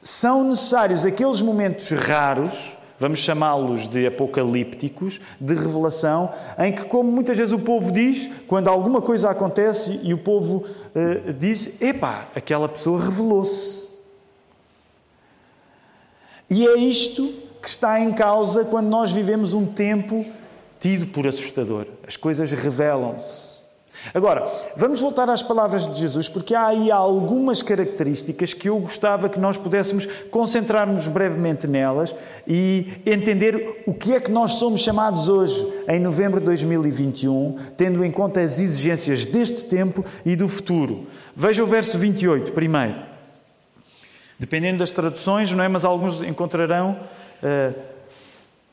São 0.00 0.44
necessários 0.44 1.04
aqueles 1.04 1.40
momentos 1.42 1.90
raros, 1.90 2.54
vamos 2.98 3.18
chamá-los 3.18 3.88
de 3.88 4.06
apocalípticos, 4.06 5.20
de 5.38 5.54
revelação, 5.54 6.32
em 6.58 6.72
que, 6.72 6.84
como 6.84 7.10
muitas 7.10 7.36
vezes 7.36 7.52
o 7.52 7.58
povo 7.58 7.92
diz, 7.92 8.30
quando 8.46 8.68
alguma 8.68 9.02
coisa 9.02 9.28
acontece 9.28 10.00
e 10.02 10.14
o 10.14 10.18
povo 10.18 10.64
uh, 10.64 11.32
diz: 11.32 11.70
epá, 11.82 12.28
aquela 12.34 12.68
pessoa 12.68 13.00
revelou-se. 13.00 13.93
E 16.48 16.66
é 16.66 16.76
isto 16.76 17.32
que 17.60 17.68
está 17.68 17.98
em 17.98 18.12
causa 18.12 18.64
quando 18.64 18.88
nós 18.88 19.10
vivemos 19.10 19.54
um 19.54 19.66
tempo 19.66 20.24
tido 20.78 21.06
por 21.06 21.26
assustador. 21.26 21.86
As 22.06 22.16
coisas 22.16 22.52
revelam-se. 22.52 23.54
Agora, 24.12 24.46
vamos 24.76 25.00
voltar 25.00 25.30
às 25.30 25.42
palavras 25.42 25.86
de 25.86 25.98
Jesus, 25.98 26.28
porque 26.28 26.54
há 26.54 26.66
aí 26.66 26.90
algumas 26.90 27.62
características 27.62 28.52
que 28.52 28.68
eu 28.68 28.78
gostava 28.80 29.28
que 29.28 29.38
nós 29.38 29.56
pudéssemos 29.56 30.04
concentrar-nos 30.30 31.08
brevemente 31.08 31.66
nelas 31.66 32.14
e 32.46 33.00
entender 33.06 33.82
o 33.86 33.94
que 33.94 34.12
é 34.12 34.20
que 34.20 34.30
nós 34.30 34.54
somos 34.54 34.80
chamados 34.80 35.28
hoje, 35.28 35.66
em 35.88 36.00
novembro 36.00 36.38
de 36.40 36.46
2021, 36.46 37.56
tendo 37.76 38.04
em 38.04 38.10
conta 38.10 38.40
as 38.40 38.58
exigências 38.58 39.24
deste 39.24 39.64
tempo 39.64 40.04
e 40.26 40.36
do 40.36 40.48
futuro. 40.48 41.06
Veja 41.34 41.64
o 41.64 41.66
verso 41.66 41.98
28, 41.98 42.52
primeiro. 42.52 43.13
Dependendo 44.38 44.78
das 44.78 44.90
traduções, 44.90 45.52
não 45.52 45.62
é? 45.62 45.68
Mas 45.68 45.84
alguns 45.84 46.22
encontrarão 46.22 46.98
uh, 47.42 47.74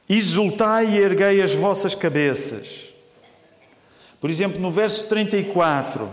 exultai 0.09 0.87
e 0.87 0.97
erguei 0.97 1.41
as 1.41 1.53
vossas 1.53 1.95
cabeças. 1.95 2.93
Por 4.19 4.29
exemplo, 4.29 4.59
no 4.59 4.69
verso 4.69 5.07
34, 5.07 6.09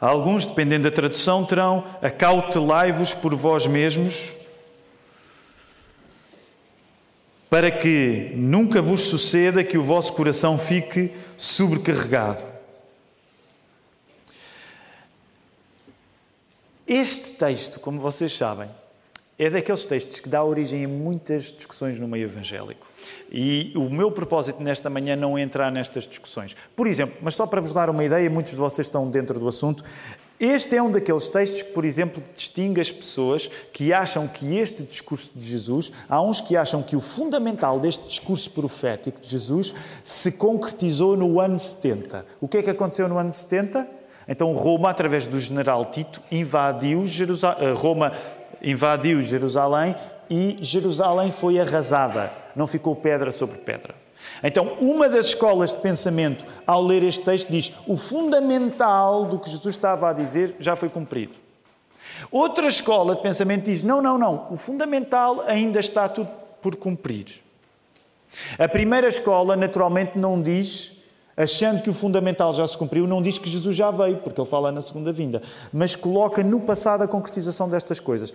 alguns, 0.00 0.46
dependendo 0.46 0.84
da 0.84 0.94
tradução, 0.94 1.44
terão 1.44 1.84
acautelai-vos 2.02 3.14
por 3.14 3.34
vós 3.34 3.66
mesmos, 3.66 4.36
para 7.48 7.70
que 7.70 8.32
nunca 8.34 8.82
vos 8.82 9.02
suceda 9.02 9.64
que 9.64 9.78
o 9.78 9.82
vosso 9.82 10.12
coração 10.12 10.58
fique 10.58 11.10
sobrecarregado. 11.36 12.57
Este 16.88 17.32
texto, 17.32 17.78
como 17.80 18.00
vocês 18.00 18.34
sabem, 18.34 18.66
é 19.38 19.50
daqueles 19.50 19.84
textos 19.84 20.20
que 20.20 20.28
dá 20.28 20.42
origem 20.42 20.86
a 20.86 20.88
muitas 20.88 21.52
discussões 21.52 22.00
no 22.00 22.08
meio 22.08 22.24
evangélico. 22.24 22.86
E 23.30 23.74
o 23.76 23.90
meu 23.90 24.10
propósito 24.10 24.62
nesta 24.62 24.88
manhã 24.88 25.14
não 25.14 25.36
é 25.36 25.42
entrar 25.42 25.70
nestas 25.70 26.04
discussões. 26.04 26.56
Por 26.74 26.86
exemplo, 26.86 27.18
mas 27.20 27.36
só 27.36 27.46
para 27.46 27.60
vos 27.60 27.74
dar 27.74 27.90
uma 27.90 28.02
ideia, 28.02 28.30
muitos 28.30 28.52
de 28.52 28.58
vocês 28.58 28.86
estão 28.86 29.10
dentro 29.10 29.38
do 29.38 29.46
assunto, 29.46 29.84
este 30.40 30.76
é 30.76 30.82
um 30.82 30.90
daqueles 30.90 31.28
textos 31.28 31.60
que, 31.60 31.72
por 31.72 31.84
exemplo, 31.84 32.22
distingue 32.34 32.80
as 32.80 32.90
pessoas 32.90 33.50
que 33.70 33.92
acham 33.92 34.26
que 34.26 34.56
este 34.56 34.82
discurso 34.82 35.32
de 35.34 35.46
Jesus, 35.46 35.92
há 36.08 36.22
uns 36.22 36.40
que 36.40 36.56
acham 36.56 36.82
que 36.82 36.96
o 36.96 37.02
fundamental 37.02 37.78
deste 37.78 38.08
discurso 38.08 38.50
profético 38.52 39.20
de 39.20 39.28
Jesus 39.28 39.74
se 40.02 40.32
concretizou 40.32 41.18
no 41.18 41.38
ano 41.38 41.58
70. 41.58 42.24
O 42.40 42.48
que 42.48 42.56
é 42.56 42.62
que 42.62 42.70
aconteceu 42.70 43.10
no 43.10 43.18
ano 43.18 43.30
70? 43.30 43.97
Então 44.28 44.52
Roma, 44.52 44.90
através 44.90 45.26
do 45.26 45.40
general 45.40 45.86
Tito, 45.86 46.20
invadiu 46.30 47.02
eh, 47.04 47.72
Roma 47.72 48.12
invadiu 48.62 49.22
Jerusalém 49.22 49.96
e 50.28 50.58
Jerusalém 50.60 51.32
foi 51.32 51.58
arrasada. 51.58 52.30
Não 52.54 52.66
ficou 52.66 52.94
pedra 52.94 53.32
sobre 53.32 53.58
pedra. 53.58 53.94
Então, 54.42 54.76
uma 54.80 55.08
das 55.08 55.26
escolas 55.26 55.72
de 55.72 55.80
pensamento, 55.80 56.44
ao 56.66 56.82
ler 56.82 57.02
este 57.02 57.24
texto, 57.24 57.50
diz: 57.50 57.72
o 57.86 57.96
fundamental 57.96 59.24
do 59.24 59.38
que 59.38 59.50
Jesus 59.50 59.74
estava 59.74 60.10
a 60.10 60.12
dizer 60.12 60.56
já 60.60 60.76
foi 60.76 60.88
cumprido. 60.88 61.34
Outra 62.30 62.66
escola 62.66 63.14
de 63.14 63.22
pensamento 63.22 63.64
diz: 63.64 63.82
não, 63.82 64.02
não, 64.02 64.18
não, 64.18 64.48
o 64.50 64.56
fundamental 64.56 65.44
ainda 65.46 65.80
está 65.80 66.08
tudo 66.08 66.28
por 66.60 66.76
cumprir. 66.76 67.42
A 68.58 68.68
primeira 68.68 69.08
escola, 69.08 69.56
naturalmente, 69.56 70.18
não 70.18 70.40
diz 70.40 70.92
achando 71.38 71.80
que 71.80 71.88
o 71.88 71.94
fundamental 71.94 72.52
já 72.52 72.66
se 72.66 72.76
cumpriu, 72.76 73.06
não 73.06 73.22
diz 73.22 73.38
que 73.38 73.48
Jesus 73.48 73.76
já 73.76 73.92
veio, 73.92 74.16
porque 74.16 74.40
ele 74.40 74.48
fala 74.48 74.72
na 74.72 74.82
segunda 74.82 75.12
vinda, 75.12 75.40
mas 75.72 75.94
coloca 75.94 76.42
no 76.42 76.60
passado 76.60 77.02
a 77.02 77.08
concretização 77.08 77.70
destas 77.70 78.00
coisas. 78.00 78.34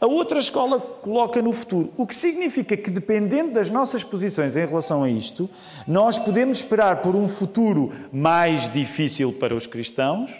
A 0.00 0.06
outra 0.06 0.38
escola 0.38 0.78
coloca 0.78 1.42
no 1.42 1.52
futuro, 1.52 1.90
o 1.96 2.06
que 2.06 2.14
significa 2.14 2.76
que, 2.76 2.90
dependendo 2.90 3.54
das 3.54 3.70
nossas 3.70 4.04
posições 4.04 4.54
em 4.54 4.64
relação 4.64 5.02
a 5.02 5.10
isto, 5.10 5.50
nós 5.86 6.16
podemos 6.16 6.58
esperar 6.58 7.02
por 7.02 7.16
um 7.16 7.26
futuro 7.26 7.92
mais 8.12 8.70
difícil 8.70 9.32
para 9.32 9.54
os 9.54 9.66
cristãos 9.66 10.30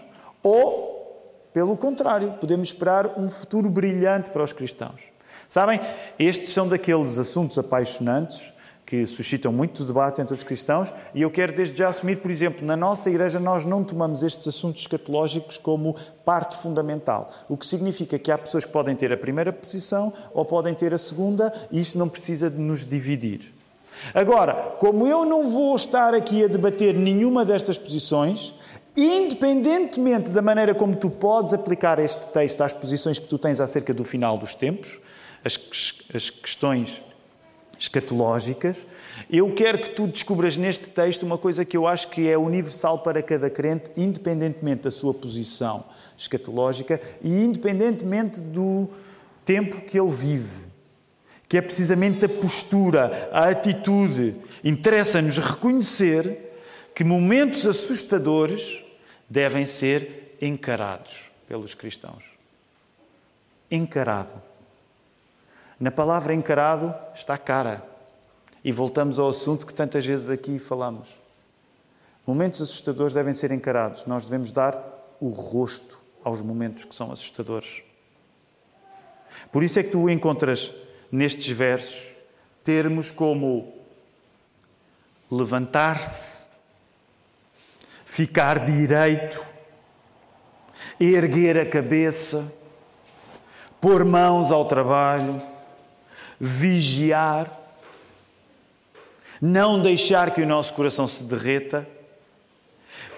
ou, 0.41 1.49
pelo 1.53 1.77
contrário, 1.77 2.35
podemos 2.41 2.69
esperar 2.69 3.19
um 3.19 3.29
futuro 3.29 3.69
brilhante 3.69 4.31
para 4.31 4.43
os 4.43 4.53
cristãos. 4.53 5.01
Sabem, 5.49 5.81
estes 6.19 6.51
são 6.51 6.69
daqueles 6.69 7.19
assuntos 7.19 7.59
apaixonantes 7.59 8.54
que 8.95 9.07
suscitam 9.07 9.53
muito 9.53 9.85
debate 9.85 10.21
entre 10.21 10.35
os 10.35 10.45
cristãos, 10.45 10.95
e 11.13 11.23
eu 11.23 11.31
quero 11.31 11.53
desde 11.53 11.77
já 11.77 11.89
assumir, 11.89 12.17
por 12.19 12.31
exemplo, 12.31 12.65
na 12.65 12.77
nossa 12.77 13.11
igreja 13.11 13.41
nós 13.41 13.65
não 13.65 13.83
tomamos 13.83 14.23
estes 14.23 14.47
assuntos 14.47 14.83
escatológicos 14.83 15.59
como 15.59 15.97
parte 16.25 16.57
fundamental, 16.57 17.33
o 17.49 17.57
que 17.57 17.67
significa 17.67 18.19
que 18.19 18.31
há 18.31 18.39
pessoas 18.39 18.65
que 18.65 18.71
podem 18.71 18.95
ter 18.95 19.13
a 19.13 19.17
primeira 19.17 19.53
posição 19.53 20.13
ou 20.33 20.45
podem 20.45 20.75
ter 20.75 20.95
a 20.95 20.99
segunda, 20.99 21.53
e 21.73 21.81
isto 21.81 21.99
não 21.99 22.09
precisa 22.09 22.49
de 22.49 22.61
nos 22.61 22.87
dividir. 22.87 23.53
Agora, 24.15 24.55
como 24.79 25.09
eu 25.09 25.25
não 25.25 25.49
vou 25.49 25.75
estar 25.75 26.15
aqui 26.15 26.45
a 26.45 26.49
debater 26.49 26.95
nenhuma 26.95 27.45
destas 27.45 27.77
posições, 27.77 28.55
independentemente 28.97 30.31
da 30.31 30.41
maneira 30.41 30.73
como 30.73 30.95
tu 30.95 31.11
podes 31.11 31.53
aplicar 31.53 31.99
este 31.99 32.29
texto 32.29 32.63
às 32.63 32.73
posições 32.73 33.19
que 33.19 33.27
tu 33.27 33.39
tens 33.39 33.61
acerca 33.61 33.93
do 33.93 34.05
final 34.05 34.39
dos 34.39 34.55
tempos, 34.55 35.01
as, 35.45 35.59
as 36.15 36.31
questões 36.31 37.03
escatológicas, 37.85 38.87
eu 39.31 39.53
quero 39.55 39.79
que 39.79 39.91
tu 39.91 40.07
descubras 40.07 40.57
neste 40.57 40.91
texto 40.91 41.23
uma 41.23 41.39
coisa 41.39 41.65
que 41.65 41.77
eu 41.77 41.87
acho 41.87 42.09
que 42.09 42.29
é 42.29 42.37
universal 42.37 42.99
para 43.01 43.23
cada 43.23 43.49
crente, 43.49 43.91
independentemente 43.97 44.83
da 44.83 44.91
sua 44.91 45.15
posição 45.15 45.85
escatológica 46.17 47.01
e 47.23 47.43
independentemente 47.43 48.41
do 48.41 48.89
tempo 49.45 49.81
que 49.83 49.99
ele 49.99 50.11
vive, 50.11 50.67
que 51.49 51.57
é 51.59 51.63
precisamente 51.63 52.25
a 52.25 52.29
postura, 52.29 53.29
a 53.33 53.49
atitude. 53.49 54.37
Interessa-nos 54.63 55.39
reconhecer 55.39 56.53
que 56.95 57.05
momentos 57.05 57.67
assustadores 57.67 58.83
devem 59.29 59.67
ser 59.67 60.37
encarados 60.41 61.31
pelos 61.47 61.75
cristãos. 61.75 62.25
Encarado. 63.71 64.54
Na 65.85 65.91
palavra 65.91 66.33
encarado 66.33 66.95
está 67.15 67.37
cara. 67.37 67.87
E 68.65 68.73
voltamos 68.73 69.19
ao 69.19 69.29
assunto 69.29 69.67
que 69.67 69.75
tantas 69.75 70.07
vezes 70.07 70.31
aqui 70.31 70.59
falamos. 70.59 71.07
Momentos 72.27 72.63
assustadores 72.63 73.13
devem 73.13 73.35
ser 73.35 73.53
encarados. 73.53 74.07
Nós 74.07 74.25
devemos 74.25 74.51
dar 74.51 74.83
o 75.21 75.29
rosto 75.29 76.01
aos 76.25 76.41
momentos 76.41 76.87
que 76.87 76.95
são 76.95 77.13
assustadores. 77.13 77.83
Por 79.53 79.63
isso 79.63 79.79
é 79.79 79.83
que 79.83 79.91
tu 79.91 80.09
encontras 80.09 80.73
nestes 81.13 81.55
versos 81.55 82.15
termos 82.65 83.11
como 83.11 83.75
levantar-se, 85.31 86.47
ficar 88.07 88.65
direito, 88.65 89.45
erguer 90.99 91.59
a 91.59 91.67
cabeça, 91.67 92.51
pôr 93.83 94.03
mãos 94.03 94.51
ao 94.51 94.65
trabalho, 94.65 95.53
vigiar, 96.41 97.61
não 99.41 99.81
deixar 99.81 100.33
que 100.33 100.43
o 100.43 100.47
nosso 100.47 100.73
coração 100.75 101.07
se 101.07 101.25
derreta. 101.25 101.87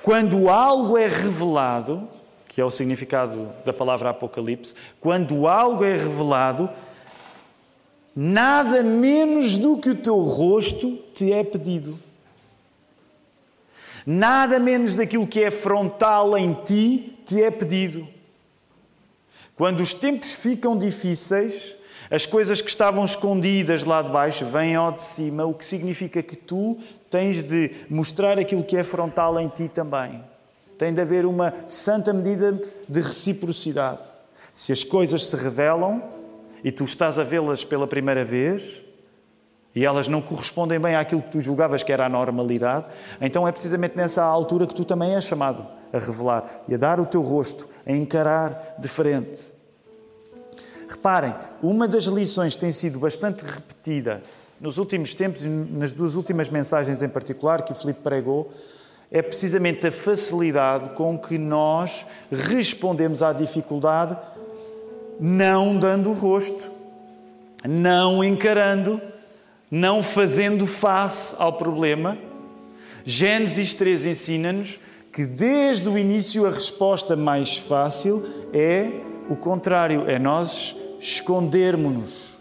Quando 0.03 0.49
algo 0.49 0.97
é 0.97 1.07
revelado, 1.07 2.09
que 2.49 2.61
é 2.61 2.65
o 2.65 2.71
significado 2.71 3.53
da 3.65 3.73
palavra 3.73 4.11
Apocalipse, 4.11 4.75
quando 5.01 5.47
algo 5.47 5.85
é 5.85 5.93
revelado, 5.93 6.71
nada 8.15 8.83
menos 8.83 9.57
do 9.57 9.77
que 9.79 9.91
o 9.91 9.95
teu 9.95 10.19
rosto 10.21 10.99
te 11.15 11.33
é 11.33 11.45
pedido. 11.45 11.99
Nada 14.07 14.59
menos 14.59 14.95
daquilo 14.95 15.27
que 15.27 15.43
é 15.43 15.51
frontal 15.51 16.39
em 16.39 16.55
ti 16.55 17.19
te 17.27 17.43
é 17.43 17.51
pedido. 17.51 18.09
Quando 19.55 19.81
os 19.81 19.93
tempos 19.93 20.35
ficam 20.35 20.79
difíceis, 20.79 21.76
as 22.11 22.25
coisas 22.25 22.61
que 22.61 22.69
estavam 22.69 23.05
escondidas 23.05 23.85
lá 23.85 24.01
de 24.03 24.11
baixo 24.11 24.45
vêm 24.45 24.75
ao 24.75 24.93
de 24.93 25.03
cima, 25.03 25.45
o 25.45 25.55
que 25.55 25.65
significa 25.65 26.23
que 26.23 26.37
tu 26.37 26.79
tens 27.11 27.43
de 27.43 27.73
mostrar 27.89 28.39
aquilo 28.39 28.63
que 28.63 28.77
é 28.77 28.83
frontal 28.83 29.39
em 29.41 29.49
ti 29.49 29.69
também. 29.69 30.23
Tem 30.79 30.93
de 30.93 31.01
haver 31.01 31.25
uma 31.25 31.53
santa 31.67 32.13
medida 32.13 32.61
de 32.89 33.01
reciprocidade. 33.01 34.05
Se 34.53 34.73
as 34.73 34.85
coisas 34.85 35.27
se 35.27 35.37
revelam 35.37 36.03
e 36.63 36.71
tu 36.71 36.85
estás 36.85 37.19
a 37.19 37.25
vê-las 37.25 37.65
pela 37.65 37.87
primeira 37.87 38.25
vez 38.25 38.83
e 39.75 39.85
elas 39.85 40.09
não 40.09 40.23
correspondem 40.23 40.81
bem 40.81 40.95
àquilo 40.95 41.23
que 41.23 41.33
tu 41.33 41.41
julgavas 41.41 41.83
que 41.83 41.93
era 41.93 42.07
a 42.07 42.09
normalidade, 42.09 42.87
então 43.21 43.47
é 43.47 43.53
precisamente 43.53 43.97
nessa 43.97 44.23
altura 44.23 44.67
que 44.67 44.75
tu 44.75 44.85
também 44.85 45.15
és 45.15 45.25
chamado 45.25 45.67
a 45.93 45.99
revelar 45.99 46.63
e 46.69 46.75
a 46.75 46.79
dar 46.79 47.01
o 47.01 47.07
teu 47.07 47.21
rosto, 47.21 47.69
a 47.87 47.93
encarar 47.93 48.77
de 48.79 48.89
frente. 48.89 49.56
Reparem, 50.89 51.35
uma 51.63 51.89
das 51.89 52.05
lições 52.05 52.55
que 52.55 52.61
tem 52.61 52.73
sido 52.73 52.99
bastante 52.99 53.45
repetida 53.45 54.23
nos 54.61 54.79
últimos 54.79 55.15
tempos 55.15 55.45
e 55.45 55.49
nas 55.49 55.93
duas 55.93 56.15
últimas 56.15 56.49
mensagens 56.49 57.03
em 57.03 57.09
particular 57.09 57.63
que 57.63 57.73
o 57.73 57.75
Filipe 57.75 58.01
pregou 58.03 58.53
é 59.11 59.23
precisamente 59.23 59.87
a 59.87 59.93
facilidade 59.93 60.91
com 60.91 61.19
que 61.19 61.39
nós 61.39 62.07
respondemos 62.31 63.23
à 63.23 63.33
dificuldade 63.33 64.17
não 65.21 65.77
dando 65.79 66.11
o 66.11 66.13
rosto, 66.13 66.71
não 67.65 68.23
encarando, 68.23 69.01
não 69.71 70.03
fazendo 70.03 70.67
face 70.67 71.35
ao 71.39 71.53
problema. 71.55 72.19
Gênesis 73.05 73.75
3 73.75 74.07
ensina-nos 74.07 74.79
que 75.13 75.25
desde 75.25 75.89
o 75.89 75.97
início 75.97 76.45
a 76.45 76.51
resposta 76.51 77.17
mais 77.17 77.57
fácil 77.57 78.23
é 78.53 78.91
o 79.29 79.37
contrário, 79.37 80.09
é 80.09 80.19
nós 80.19 80.77
escondermos-nos 81.01 82.37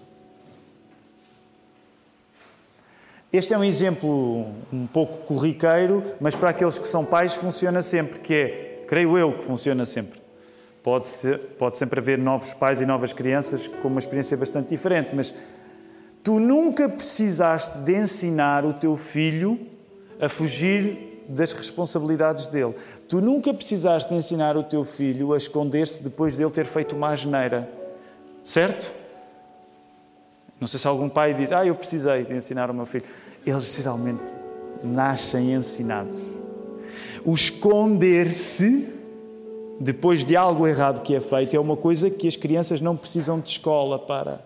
Este 3.36 3.54
é 3.54 3.58
um 3.58 3.66
exemplo 3.66 4.46
um 4.72 4.88
pouco 4.88 5.26
corriqueiro, 5.26 6.02
mas 6.22 6.38
para 6.38 6.52
aqueles 6.52 6.80
que 6.80 6.88
são 6.88 7.04
pais 7.04 7.36
funciona 7.36 7.82
sempre, 7.82 8.22
que 8.22 8.34
é, 8.34 8.84
creio 8.88 9.18
eu 9.18 9.34
que 9.34 9.44
funciona 9.44 9.86
sempre. 9.86 10.22
Pode, 10.82 11.08
ser, 11.08 11.40
pode 11.60 11.78
sempre 11.78 12.00
haver 12.00 12.18
novos 12.18 12.54
pais 12.54 12.80
e 12.80 12.86
novas 12.86 13.12
crianças 13.12 13.68
com 13.68 13.90
uma 13.90 14.00
experiência 14.00 14.38
bastante 14.38 14.70
diferente, 14.70 15.14
mas 15.14 15.36
tu 16.24 16.40
nunca 16.40 16.88
precisaste 16.88 17.78
de 17.80 17.98
ensinar 17.98 18.64
o 18.64 18.72
teu 18.72 18.96
filho 18.96 19.60
a 20.18 20.30
fugir 20.30 21.05
das 21.28 21.54
responsabilidades 21.54 22.48
dele. 22.48 22.76
Tu 23.10 23.22
nunca 23.22 23.54
precisaste 23.54 24.10
de 24.10 24.16
ensinar 24.16 24.56
o 24.58 24.64
teu 24.64 24.84
filho 24.84 25.34
a 25.34 25.38
esconder-se 25.38 26.04
depois 26.04 26.38
dele 26.38 26.52
ter 26.52 26.66
feito 26.66 26.96
uma 26.96 27.10
asneira. 27.10 27.70
Certo? 28.44 28.92
Não 30.60 30.68
sei 30.68 30.80
se 30.80 30.88
algum 30.88 31.10
pai 31.10 31.34
diz, 31.34 31.52
ah, 31.52 31.66
eu 31.66 31.76
precisei 31.76 32.24
de 32.24 32.34
ensinar 32.34 32.70
o 32.70 32.74
meu 32.74 32.86
filho 32.86 33.06
eles 33.46 33.76
geralmente 33.76 34.36
nascem 34.84 35.54
ensinados. 35.54 36.16
O 37.24 37.34
esconder-se 37.34 38.90
depois 39.80 40.26
de 40.26 40.36
algo 40.36 40.66
errado 40.66 41.02
que 41.02 41.16
é 41.16 41.20
feito 41.20 41.56
é 41.56 41.60
uma 41.60 41.78
coisa 41.78 42.10
que 42.10 42.28
as 42.28 42.36
crianças 42.36 42.82
não 42.82 42.98
precisam 42.98 43.40
de 43.40 43.50
escola 43.50 44.00
para. 44.00 44.44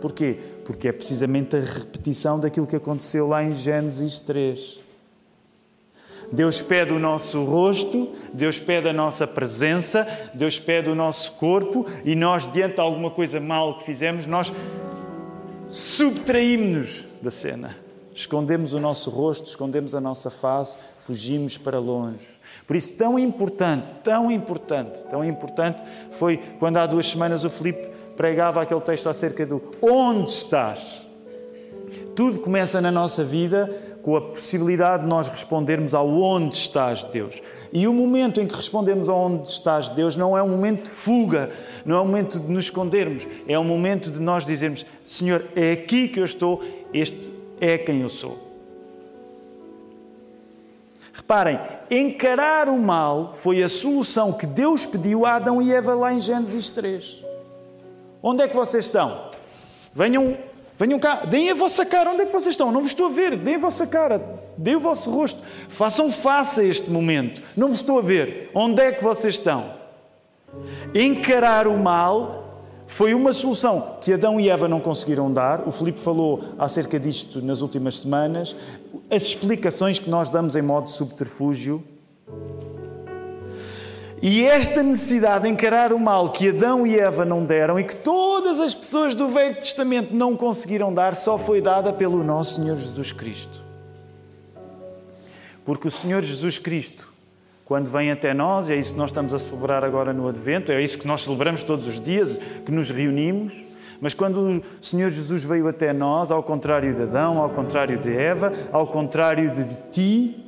Porquê? 0.00 0.38
Porque 0.64 0.88
é 0.88 0.92
precisamente 0.92 1.56
a 1.56 1.60
repetição 1.60 2.40
daquilo 2.40 2.66
que 2.66 2.76
aconteceu 2.76 3.28
lá 3.28 3.44
em 3.44 3.54
Gênesis 3.54 4.18
3. 4.20 4.79
Deus 6.32 6.62
pede 6.62 6.92
o 6.92 6.98
nosso 6.98 7.44
rosto, 7.44 8.10
Deus 8.32 8.60
pede 8.60 8.88
a 8.88 8.92
nossa 8.92 9.26
presença, 9.26 10.06
Deus 10.32 10.58
pede 10.58 10.88
o 10.88 10.94
nosso 10.94 11.32
corpo 11.32 11.86
e 12.04 12.14
nós, 12.14 12.50
diante 12.50 12.74
de 12.76 12.80
alguma 12.80 13.10
coisa 13.10 13.40
mal 13.40 13.78
que 13.78 13.84
fizemos, 13.84 14.26
nós 14.26 14.52
subtraímos-nos 15.68 17.04
da 17.20 17.30
cena. 17.30 17.76
Escondemos 18.14 18.72
o 18.72 18.80
nosso 18.80 19.08
rosto, 19.08 19.48
escondemos 19.48 19.94
a 19.94 20.00
nossa 20.00 20.30
face, 20.30 20.76
fugimos 20.98 21.56
para 21.56 21.78
longe. 21.78 22.26
Por 22.66 22.76
isso, 22.76 22.92
tão 22.92 23.18
importante, 23.18 23.92
tão 24.04 24.30
importante, 24.30 25.02
tão 25.10 25.24
importante 25.24 25.82
foi 26.18 26.36
quando 26.58 26.76
há 26.76 26.86
duas 26.86 27.06
semanas 27.06 27.44
o 27.44 27.50
Filipe 27.50 27.88
pregava 28.16 28.60
aquele 28.60 28.80
texto 28.80 29.08
acerca 29.08 29.46
do 29.46 29.62
onde 29.80 30.30
estás. 30.30 31.00
Tudo 32.14 32.40
começa 32.40 32.80
na 32.80 32.90
nossa 32.90 33.24
vida 33.24 33.74
com 34.02 34.16
a 34.16 34.20
possibilidade 34.20 35.02
de 35.02 35.08
nós 35.08 35.28
respondermos 35.28 35.94
ao 35.94 36.08
onde 36.08 36.56
estás, 36.56 37.04
Deus. 37.04 37.34
E 37.72 37.86
o 37.86 37.92
momento 37.92 38.40
em 38.40 38.46
que 38.46 38.54
respondemos 38.54 39.08
ao 39.08 39.18
onde 39.18 39.48
estás, 39.48 39.90
Deus, 39.90 40.16
não 40.16 40.36
é 40.36 40.42
um 40.42 40.48
momento 40.48 40.84
de 40.84 40.90
fuga, 40.90 41.50
não 41.84 41.96
é 41.96 42.00
um 42.00 42.06
momento 42.06 42.40
de 42.40 42.50
nos 42.50 42.64
escondermos, 42.64 43.26
é 43.46 43.58
um 43.58 43.64
momento 43.64 44.10
de 44.10 44.20
nós 44.20 44.46
dizermos: 44.46 44.86
Senhor, 45.06 45.44
é 45.54 45.72
aqui 45.72 46.08
que 46.08 46.20
eu 46.20 46.24
estou, 46.24 46.62
este 46.92 47.30
é 47.60 47.76
quem 47.76 48.00
eu 48.00 48.08
sou. 48.08 48.50
Reparem, 51.12 51.60
encarar 51.90 52.68
o 52.68 52.78
mal 52.78 53.32
foi 53.34 53.62
a 53.62 53.68
solução 53.68 54.32
que 54.32 54.46
Deus 54.46 54.86
pediu 54.86 55.26
a 55.26 55.36
Adão 55.36 55.60
e 55.60 55.72
Eva 55.72 55.94
lá 55.94 56.12
em 56.12 56.20
Gênesis 56.20 56.70
3. 56.70 57.24
Onde 58.22 58.42
é 58.42 58.48
que 58.48 58.56
vocês 58.56 58.86
estão? 58.86 59.30
Venham, 59.94 60.36
venham 60.80 60.98
cá, 60.98 61.26
deem 61.26 61.50
a 61.50 61.54
vossa 61.54 61.84
cara. 61.84 62.10
Onde 62.10 62.22
é 62.22 62.26
que 62.26 62.32
vocês 62.32 62.54
estão? 62.54 62.72
Não 62.72 62.80
vos 62.80 62.92
estou 62.92 63.06
a 63.06 63.10
ver. 63.10 63.36
Deem 63.36 63.56
a 63.56 63.58
vossa 63.60 63.86
cara, 63.86 64.40
deem 64.56 64.76
o 64.76 64.80
vosso 64.80 65.10
rosto. 65.10 65.38
Façam 65.68 66.10
face 66.10 66.60
a 66.60 66.64
este 66.64 66.90
momento. 66.90 67.42
Não 67.54 67.68
vos 67.68 67.76
estou 67.76 67.98
a 67.98 68.02
ver. 68.02 68.50
Onde 68.54 68.80
é 68.82 68.90
que 68.90 69.04
vocês 69.04 69.34
estão? 69.34 69.78
Encarar 70.94 71.68
o 71.68 71.78
mal 71.78 72.40
foi 72.86 73.14
uma 73.14 73.32
solução 73.32 73.98
que 74.00 74.12
Adão 74.12 74.40
e 74.40 74.50
Eva 74.50 74.66
não 74.66 74.80
conseguiram 74.80 75.32
dar. 75.32 75.68
O 75.68 75.70
Filipe 75.70 75.98
falou 75.98 76.42
acerca 76.58 76.98
disto 76.98 77.40
nas 77.40 77.60
últimas 77.60 78.00
semanas. 78.00 78.56
As 79.10 79.22
explicações 79.22 79.98
que 79.98 80.10
nós 80.10 80.28
damos 80.30 80.56
em 80.56 80.62
modo 80.62 80.90
subterfúgio. 80.90 81.84
E 84.22 84.44
esta 84.44 84.82
necessidade 84.82 85.44
de 85.44 85.50
encarar 85.50 85.92
o 85.92 85.98
mal 85.98 86.30
que 86.30 86.50
Adão 86.50 86.86
e 86.86 86.98
Eva 86.98 87.24
não 87.24 87.44
deram 87.44 87.78
e 87.78 87.84
que 87.84 87.96
todas 87.96 88.60
as 88.60 88.74
pessoas 88.74 89.14
do 89.14 89.28
Velho 89.28 89.54
Testamento 89.54 90.14
não 90.14 90.36
conseguiram 90.36 90.92
dar, 90.92 91.14
só 91.14 91.38
foi 91.38 91.60
dada 91.60 91.92
pelo 91.92 92.22
nosso 92.22 92.56
Senhor 92.56 92.76
Jesus 92.76 93.12
Cristo. 93.12 93.64
Porque 95.64 95.88
o 95.88 95.90
Senhor 95.90 96.22
Jesus 96.22 96.58
Cristo 96.58 97.10
quando 97.70 97.88
vem 97.88 98.10
até 98.10 98.34
nós, 98.34 98.68
e 98.68 98.72
é 98.72 98.76
isso 98.76 98.94
que 98.94 98.98
nós 98.98 99.10
estamos 99.10 99.32
a 99.32 99.38
celebrar 99.38 99.84
agora 99.84 100.12
no 100.12 100.26
Advento, 100.26 100.72
é 100.72 100.82
isso 100.82 100.98
que 100.98 101.06
nós 101.06 101.22
celebramos 101.22 101.62
todos 101.62 101.86
os 101.86 102.00
dias, 102.00 102.36
que 102.66 102.72
nos 102.72 102.90
reunimos. 102.90 103.54
Mas 104.00 104.12
quando 104.12 104.40
o 104.40 104.84
Senhor 104.84 105.08
Jesus 105.08 105.44
veio 105.44 105.68
até 105.68 105.92
nós, 105.92 106.32
ao 106.32 106.42
contrário 106.42 106.92
de 106.92 107.02
Adão, 107.02 107.38
ao 107.38 107.48
contrário 107.48 107.96
de 107.96 108.12
Eva, 108.12 108.52
ao 108.72 108.88
contrário 108.88 109.52
de 109.52 109.64
ti, 109.92 110.44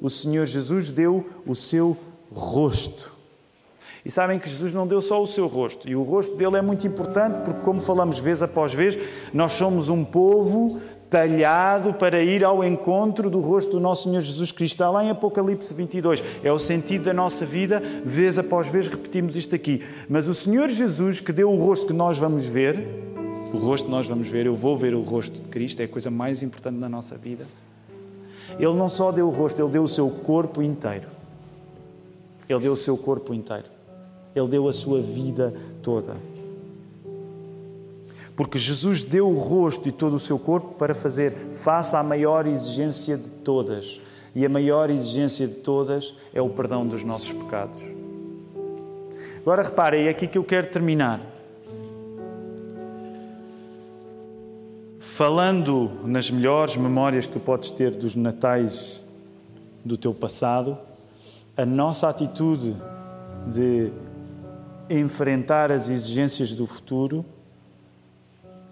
o 0.00 0.10
Senhor 0.10 0.44
Jesus 0.44 0.90
deu 0.90 1.24
o 1.46 1.54
seu 1.54 1.96
rosto. 2.36 3.14
E 4.04 4.10
sabem 4.10 4.38
que 4.38 4.48
Jesus 4.48 4.72
não 4.72 4.86
deu 4.86 5.00
só 5.00 5.20
o 5.20 5.26
seu 5.26 5.48
rosto. 5.48 5.88
E 5.88 5.96
o 5.96 6.02
rosto 6.02 6.36
dele 6.36 6.56
é 6.56 6.62
muito 6.62 6.86
importante 6.86 7.40
porque, 7.44 7.60
como 7.62 7.80
falamos 7.80 8.18
vez 8.18 8.42
após 8.42 8.72
vez, 8.72 8.96
nós 9.34 9.52
somos 9.54 9.88
um 9.88 10.04
povo 10.04 10.80
talhado 11.10 11.94
para 11.94 12.22
ir 12.22 12.44
ao 12.44 12.62
encontro 12.62 13.30
do 13.30 13.40
rosto 13.40 13.72
do 13.72 13.80
nosso 13.80 14.04
Senhor 14.04 14.20
Jesus 14.20 14.52
Cristo. 14.52 14.74
Está 14.74 14.90
lá 14.90 15.02
em 15.02 15.10
Apocalipse 15.10 15.72
22. 15.74 16.22
É 16.44 16.52
o 16.52 16.58
sentido 16.58 17.06
da 17.06 17.14
nossa 17.14 17.44
vida, 17.44 17.82
vez 18.04 18.38
após 18.38 18.68
vez 18.68 18.86
repetimos 18.86 19.34
isto 19.34 19.54
aqui. 19.54 19.82
Mas 20.08 20.28
o 20.28 20.34
Senhor 20.34 20.68
Jesus, 20.68 21.20
que 21.20 21.32
deu 21.32 21.50
o 21.50 21.56
rosto 21.56 21.86
que 21.86 21.92
nós 21.92 22.16
vamos 22.18 22.46
ver, 22.46 22.86
o 23.52 23.58
rosto 23.58 23.86
que 23.86 23.90
nós 23.90 24.06
vamos 24.06 24.28
ver, 24.28 24.46
eu 24.46 24.54
vou 24.54 24.76
ver 24.76 24.94
o 24.94 25.00
rosto 25.00 25.42
de 25.42 25.48
Cristo, 25.48 25.80
é 25.80 25.84
a 25.84 25.88
coisa 25.88 26.10
mais 26.10 26.42
importante 26.42 26.76
na 26.76 26.88
nossa 26.88 27.16
vida. 27.16 27.44
Ele 28.58 28.74
não 28.74 28.88
só 28.88 29.10
deu 29.10 29.26
o 29.26 29.30
rosto, 29.30 29.60
ele 29.60 29.70
deu 29.70 29.82
o 29.82 29.88
seu 29.88 30.08
corpo 30.08 30.62
inteiro. 30.62 31.16
Ele 32.48 32.60
deu 32.60 32.72
o 32.72 32.76
seu 32.76 32.96
corpo 32.96 33.34
inteiro. 33.34 33.66
Ele 34.34 34.48
deu 34.48 34.68
a 34.68 34.72
sua 34.72 35.00
vida 35.00 35.54
toda. 35.82 36.16
Porque 38.36 38.58
Jesus 38.58 39.02
deu 39.02 39.28
o 39.30 39.38
rosto 39.38 39.88
e 39.88 39.92
todo 39.92 40.14
o 40.14 40.18
seu 40.18 40.38
corpo 40.38 40.74
para 40.74 40.94
fazer 40.94 41.32
face 41.54 41.96
à 41.96 42.02
maior 42.02 42.46
exigência 42.46 43.16
de 43.16 43.28
todas. 43.30 44.00
E 44.34 44.44
a 44.44 44.48
maior 44.48 44.90
exigência 44.90 45.48
de 45.48 45.54
todas 45.54 46.14
é 46.34 46.42
o 46.42 46.50
perdão 46.50 46.86
dos 46.86 47.02
nossos 47.02 47.32
pecados. 47.32 47.80
Agora 49.40 49.62
reparem, 49.62 50.06
é 50.06 50.10
aqui 50.10 50.26
que 50.26 50.36
eu 50.36 50.44
quero 50.44 50.66
terminar. 50.66 51.20
Falando 54.98 55.90
nas 56.04 56.30
melhores 56.30 56.76
memórias 56.76 57.26
que 57.26 57.32
tu 57.32 57.40
podes 57.40 57.70
ter 57.70 57.92
dos 57.92 58.14
natais 58.14 59.02
do 59.82 59.96
teu 59.96 60.12
passado, 60.12 60.76
a 61.56 61.64
nossa 61.64 62.08
atitude 62.08 62.76
de 63.46 63.90
enfrentar 64.90 65.72
as 65.72 65.88
exigências 65.88 66.54
do 66.54 66.66
futuro 66.66 67.24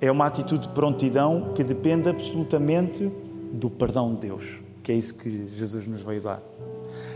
é 0.01 0.11
uma 0.11 0.27
atitude 0.27 0.69
de 0.69 0.75
prontidão 0.75 1.53
que 1.55 1.65
depende 1.65 2.09
absolutamente 2.11 3.11
do 3.53 3.71
perdão 3.71 4.15
de 4.15 4.27
Deus, 4.27 4.61
que 4.83 4.93
é 4.93 4.95
isso 4.95 5.15
que 5.15 5.49
Jesus 5.49 5.87
nos 5.87 6.03
veio 6.03 6.21
dar. 6.21 6.43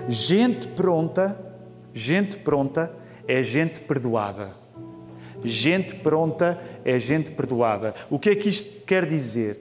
Gente 0.09 0.69
pronta, 0.69 1.39
gente 1.93 2.39
pronta 2.39 2.91
é 3.27 3.43
gente 3.43 3.81
perdoada. 3.83 4.53
Gente 5.45 5.95
pronta 5.97 6.59
é 6.83 6.99
gente 6.99 7.31
perdoada. 7.31 7.95
O 8.09 8.19
que 8.19 8.31
é 8.31 8.35
que 8.35 8.49
isto 8.49 8.85
quer 8.87 9.05
dizer? 9.05 9.61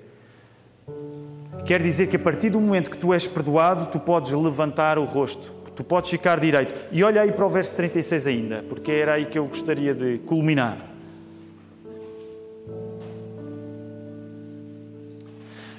Quer 1.65 1.81
dizer 1.81 2.07
que 2.07 2.15
a 2.15 2.19
partir 2.19 2.49
do 2.49 2.61
momento 2.61 2.89
que 2.89 2.97
tu 2.97 3.13
és 3.13 3.27
perdoado, 3.27 3.87
tu 3.87 3.99
podes 3.99 4.31
levantar 4.31 4.97
o 4.97 5.03
rosto, 5.03 5.51
tu 5.77 5.83
podes 5.83 6.09
ficar 6.09 6.39
direito. 6.39 6.73
E 6.91 7.03
olha 7.03 7.21
aí 7.21 7.31
para 7.31 7.45
o 7.45 7.49
verso 7.49 7.75
36 7.75 8.25
ainda, 8.25 8.65
porque 8.67 8.91
era 8.91 9.13
aí 9.13 9.27
que 9.27 9.37
eu 9.37 9.45
gostaria 9.45 9.93
de 9.93 10.17
culminar. 10.25 10.79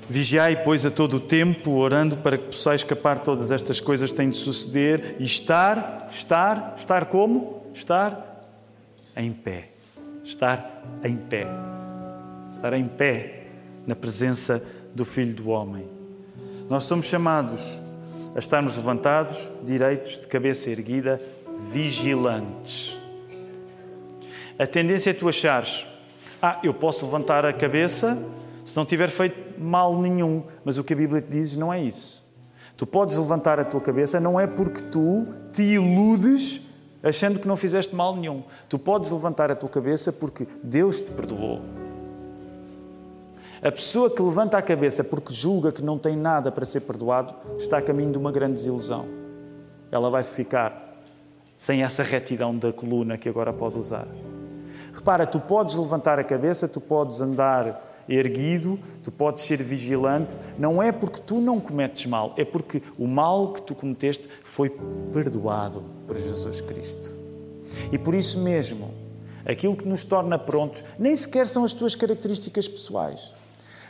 Vigiai, 0.09 0.63
pois, 0.65 0.87
a 0.87 0.91
todo 0.91 1.17
o 1.17 1.21
tempo, 1.21 1.73
orando 1.73 2.17
para 2.17 2.39
que 2.39 2.45
possais 2.45 2.81
escapar 2.81 3.19
todas 3.19 3.51
estas 3.51 3.81
coisas 3.81 4.11
que 4.11 4.17
têm 4.17 4.31
de 4.31 4.37
suceder 4.37 5.17
e 5.19 5.25
estar, 5.25 6.09
estar, 6.13 6.77
estar 6.79 7.07
como? 7.07 7.65
Estar 7.75 8.47
em 9.17 9.33
pé. 9.33 9.71
Estar 10.25 10.85
em 11.05 11.17
pé. 11.17 11.47
Estar 12.55 12.73
em 12.73 12.87
pé 12.87 13.49
na 13.85 13.97
presença 13.97 14.63
do 14.95 15.05
Filho 15.05 15.35
do 15.35 15.49
Homem. 15.51 15.87
Nós 16.71 16.85
somos 16.85 17.07
chamados 17.07 17.81
a 18.35 18.39
estarmos 18.39 18.77
levantados, 18.77 19.53
direitos, 19.63 20.19
de 20.19 20.27
cabeça 20.27 20.71
erguida, 20.71 21.21
vigilantes. 21.71 22.99
A 24.59 24.67
tendência 24.67 25.11
é 25.11 25.15
tu 25.15 25.29
achares, 25.29 25.87
ah, 26.43 26.59
eu 26.63 26.75
posso 26.75 27.05
levantar 27.05 27.45
a 27.45 27.53
cabeça 27.53 28.19
se 28.65 28.77
não 28.77 28.85
tiver 28.85 29.09
feito 29.09 29.61
mal 29.61 29.99
nenhum, 29.99 30.45
mas 30.65 30.79
o 30.79 30.85
que 30.85 30.93
a 30.93 30.97
Bíblia 30.97 31.23
te 31.23 31.31
diz 31.31 31.57
não 31.57 31.73
é 31.73 31.81
isso. 31.81 32.25
Tu 32.77 32.87
podes 32.87 33.17
levantar 33.17 33.59
a 33.59 33.65
tua 33.65 33.81
cabeça, 33.81 34.21
não 34.21 34.39
é 34.39 34.47
porque 34.47 34.83
tu 34.83 35.27
te 35.53 35.63
iludes 35.63 36.63
achando 37.03 37.41
que 37.41 37.49
não 37.49 37.57
fizeste 37.57 37.95
mal 37.95 38.15
nenhum. 38.15 38.45
Tu 38.69 38.79
podes 38.79 39.11
levantar 39.11 39.51
a 39.51 39.57
tua 39.57 39.69
cabeça 39.69 40.13
porque 40.13 40.47
Deus 40.63 41.01
te 41.01 41.11
perdoou. 41.11 41.61
A 43.61 43.73
pessoa 43.73 44.09
que 44.09 44.23
levanta 44.23 44.57
a 44.57 44.63
cabeça 44.63 45.03
porque 45.03 45.35
julga 45.35 45.73
que 45.73 45.83
não 45.83 45.99
tem 45.99 46.17
nada 46.17 46.53
para 46.53 46.65
ser 46.65 46.81
perdoado 46.81 47.35
está 47.59 47.79
a 47.79 47.83
caminho 47.83 48.13
de 48.13 48.19
uma 48.19 48.31
grande 48.31 48.55
desilusão. 48.55 49.07
Ela 49.91 50.09
vai 50.09 50.23
ficar 50.23 51.03
sem 51.57 51.83
essa 51.83 52.05
retidão 52.05 52.57
da 52.57 52.73
coluna 52.73 53.19
que 53.19 53.29
agora 53.29 53.53
pode 53.53 53.77
usar. 53.77 54.07
Repara, 54.93 55.27
tu 55.27 55.41
podes 55.41 55.75
levantar 55.75 56.21
a 56.21 56.25
cabeça, 56.25 56.69
tu 56.69 56.81
podes 56.81 57.21
andar 57.21 57.85
erguido, 58.09 58.79
tu 59.03 59.11
podes 59.11 59.43
ser 59.43 59.61
vigilante, 59.61 60.39
não 60.57 60.81
é 60.81 60.93
porque 60.93 61.21
tu 61.21 61.41
não 61.41 61.59
cometes 61.59 62.07
mal, 62.07 62.35
é 62.37 62.45
porque 62.45 62.81
o 62.97 63.09
mal 63.09 63.53
que 63.53 63.63
tu 63.63 63.75
cometeste 63.75 64.29
foi 64.45 64.71
perdoado 65.13 65.83
por 66.07 66.17
Jesus 66.17 66.61
Cristo. 66.61 67.13
E 67.91 67.99
por 67.99 68.15
isso 68.15 68.39
mesmo, 68.39 68.95
aquilo 69.45 69.77
que 69.77 69.87
nos 69.87 70.05
torna 70.05 70.39
prontos 70.39 70.85
nem 70.97 71.15
sequer 71.15 71.49
são 71.49 71.65
as 71.65 71.73
tuas 71.73 71.97
características 71.97 72.69
pessoais. 72.69 73.37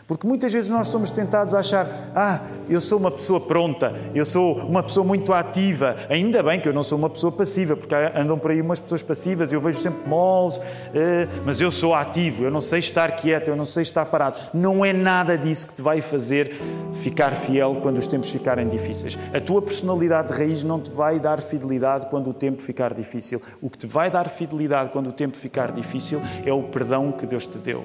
Porque 0.08 0.26
muitas 0.26 0.50
vezes 0.50 0.70
nós 0.70 0.88
somos 0.88 1.10
tentados 1.10 1.54
a 1.54 1.58
achar: 1.58 1.86
ah, 2.16 2.40
eu 2.66 2.80
sou 2.80 2.98
uma 2.98 3.10
pessoa 3.10 3.38
pronta, 3.38 3.92
eu 4.14 4.24
sou 4.24 4.56
uma 4.56 4.82
pessoa 4.82 5.04
muito 5.04 5.34
ativa. 5.34 5.96
Ainda 6.08 6.42
bem 6.42 6.58
que 6.58 6.66
eu 6.66 6.72
não 6.72 6.82
sou 6.82 6.96
uma 6.96 7.10
pessoa 7.10 7.30
passiva, 7.30 7.76
porque 7.76 7.94
andam 7.94 8.38
por 8.38 8.50
aí 8.50 8.62
umas 8.62 8.80
pessoas 8.80 9.02
passivas, 9.02 9.52
eu 9.52 9.60
vejo 9.60 9.78
sempre 9.78 10.08
moles, 10.08 10.58
eh, 10.94 11.28
mas 11.44 11.60
eu 11.60 11.70
sou 11.70 11.94
ativo, 11.94 12.42
eu 12.42 12.50
não 12.50 12.62
sei 12.62 12.78
estar 12.78 13.12
quieto, 13.12 13.48
eu 13.48 13.56
não 13.56 13.66
sei 13.66 13.82
estar 13.82 14.06
parado. 14.06 14.38
Não 14.54 14.82
é 14.82 14.94
nada 14.94 15.36
disso 15.36 15.66
que 15.68 15.74
te 15.74 15.82
vai 15.82 16.00
fazer 16.00 16.58
ficar 17.02 17.32
fiel 17.34 17.76
quando 17.82 17.98
os 17.98 18.06
tempos 18.06 18.30
ficarem 18.30 18.66
difíceis. 18.66 19.18
A 19.34 19.40
tua 19.42 19.60
personalidade 19.60 20.28
de 20.28 20.38
raiz 20.38 20.64
não 20.64 20.80
te 20.80 20.90
vai 20.90 21.20
dar 21.20 21.42
fidelidade 21.42 22.06
quando 22.06 22.30
o 22.30 22.34
tempo 22.34 22.62
ficar 22.62 22.94
difícil. 22.94 23.42
O 23.60 23.68
que 23.68 23.76
te 23.76 23.86
vai 23.86 24.10
dar 24.10 24.26
fidelidade 24.26 24.88
quando 24.88 25.08
o 25.08 25.12
tempo 25.12 25.36
ficar 25.36 25.70
difícil 25.70 26.22
é 26.46 26.52
o 26.52 26.62
perdão 26.62 27.12
que 27.12 27.26
Deus 27.26 27.46
te 27.46 27.58
deu. 27.58 27.84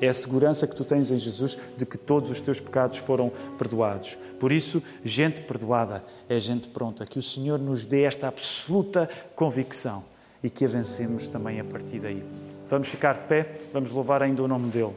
É 0.00 0.08
a 0.08 0.12
segurança 0.12 0.66
que 0.66 0.74
tu 0.74 0.84
tens 0.84 1.10
em 1.10 1.18
Jesus 1.18 1.58
de 1.76 1.84
que 1.84 1.98
todos 1.98 2.30
os 2.30 2.40
teus 2.40 2.60
pecados 2.60 2.98
foram 2.98 3.30
perdoados. 3.58 4.16
Por 4.38 4.50
isso, 4.50 4.82
gente 5.04 5.42
perdoada 5.42 6.02
é 6.28 6.40
gente 6.40 6.68
pronta. 6.68 7.04
Que 7.04 7.18
o 7.18 7.22
Senhor 7.22 7.58
nos 7.58 7.84
dê 7.84 8.02
esta 8.02 8.28
absoluta 8.28 9.08
convicção 9.34 10.04
e 10.42 10.48
que 10.48 10.64
avancemos 10.64 11.28
também 11.28 11.60
a 11.60 11.64
partir 11.64 11.98
daí. 11.98 12.24
Vamos 12.68 12.88
ficar 12.88 13.14
de 13.14 13.26
pé, 13.26 13.60
vamos 13.72 13.90
louvar 13.90 14.22
ainda 14.22 14.42
o 14.42 14.48
nome 14.48 14.70
dEle. 14.70 14.94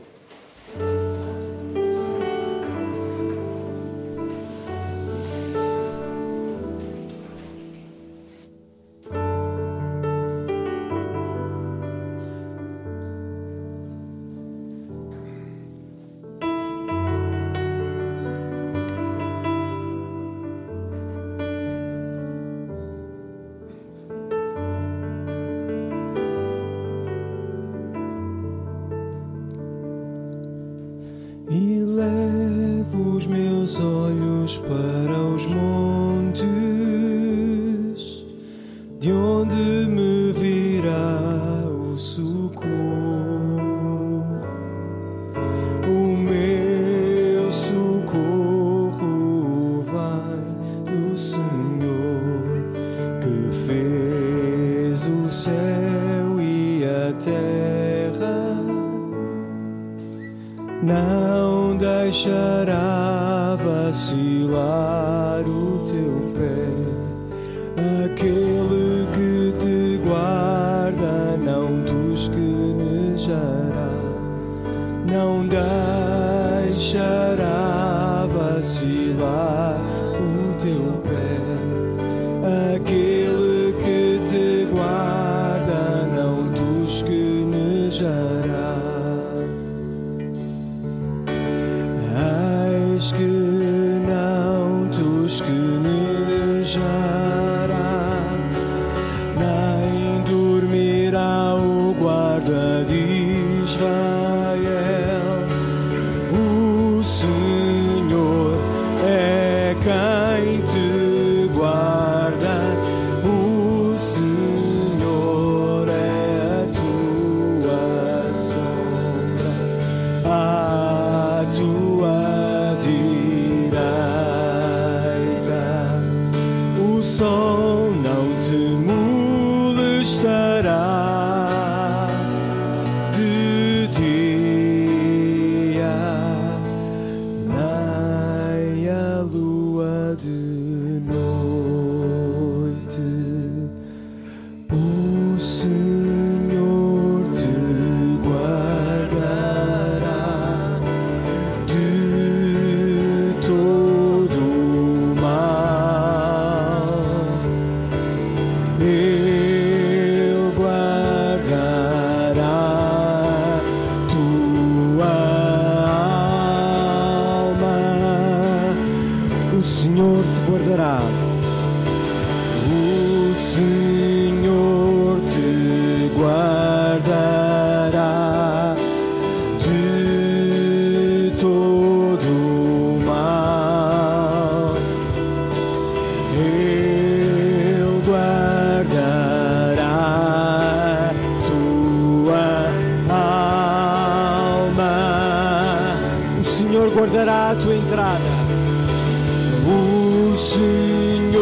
Senhor 200.54 201.42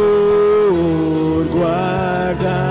guardará 1.52 2.71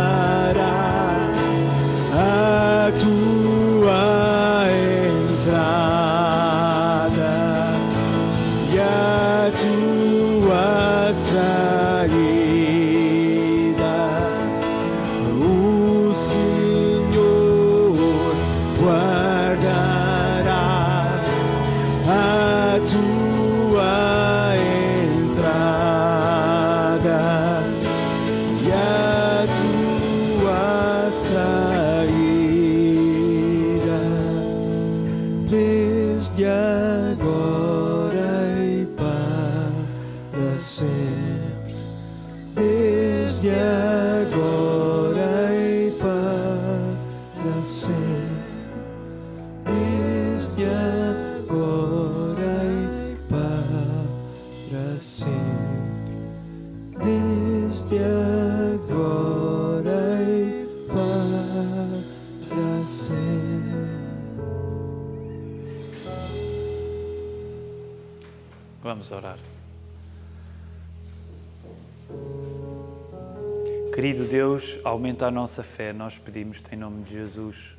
Querido 73.95 74.25
Deus, 74.25 74.79
aumenta 74.85 75.27
a 75.27 75.31
nossa 75.31 75.63
fé, 75.63 75.93
nós 75.93 76.19
pedimos-te 76.19 76.75
em 76.75 76.79
nome 76.79 77.03
de 77.03 77.13
Jesus. 77.13 77.77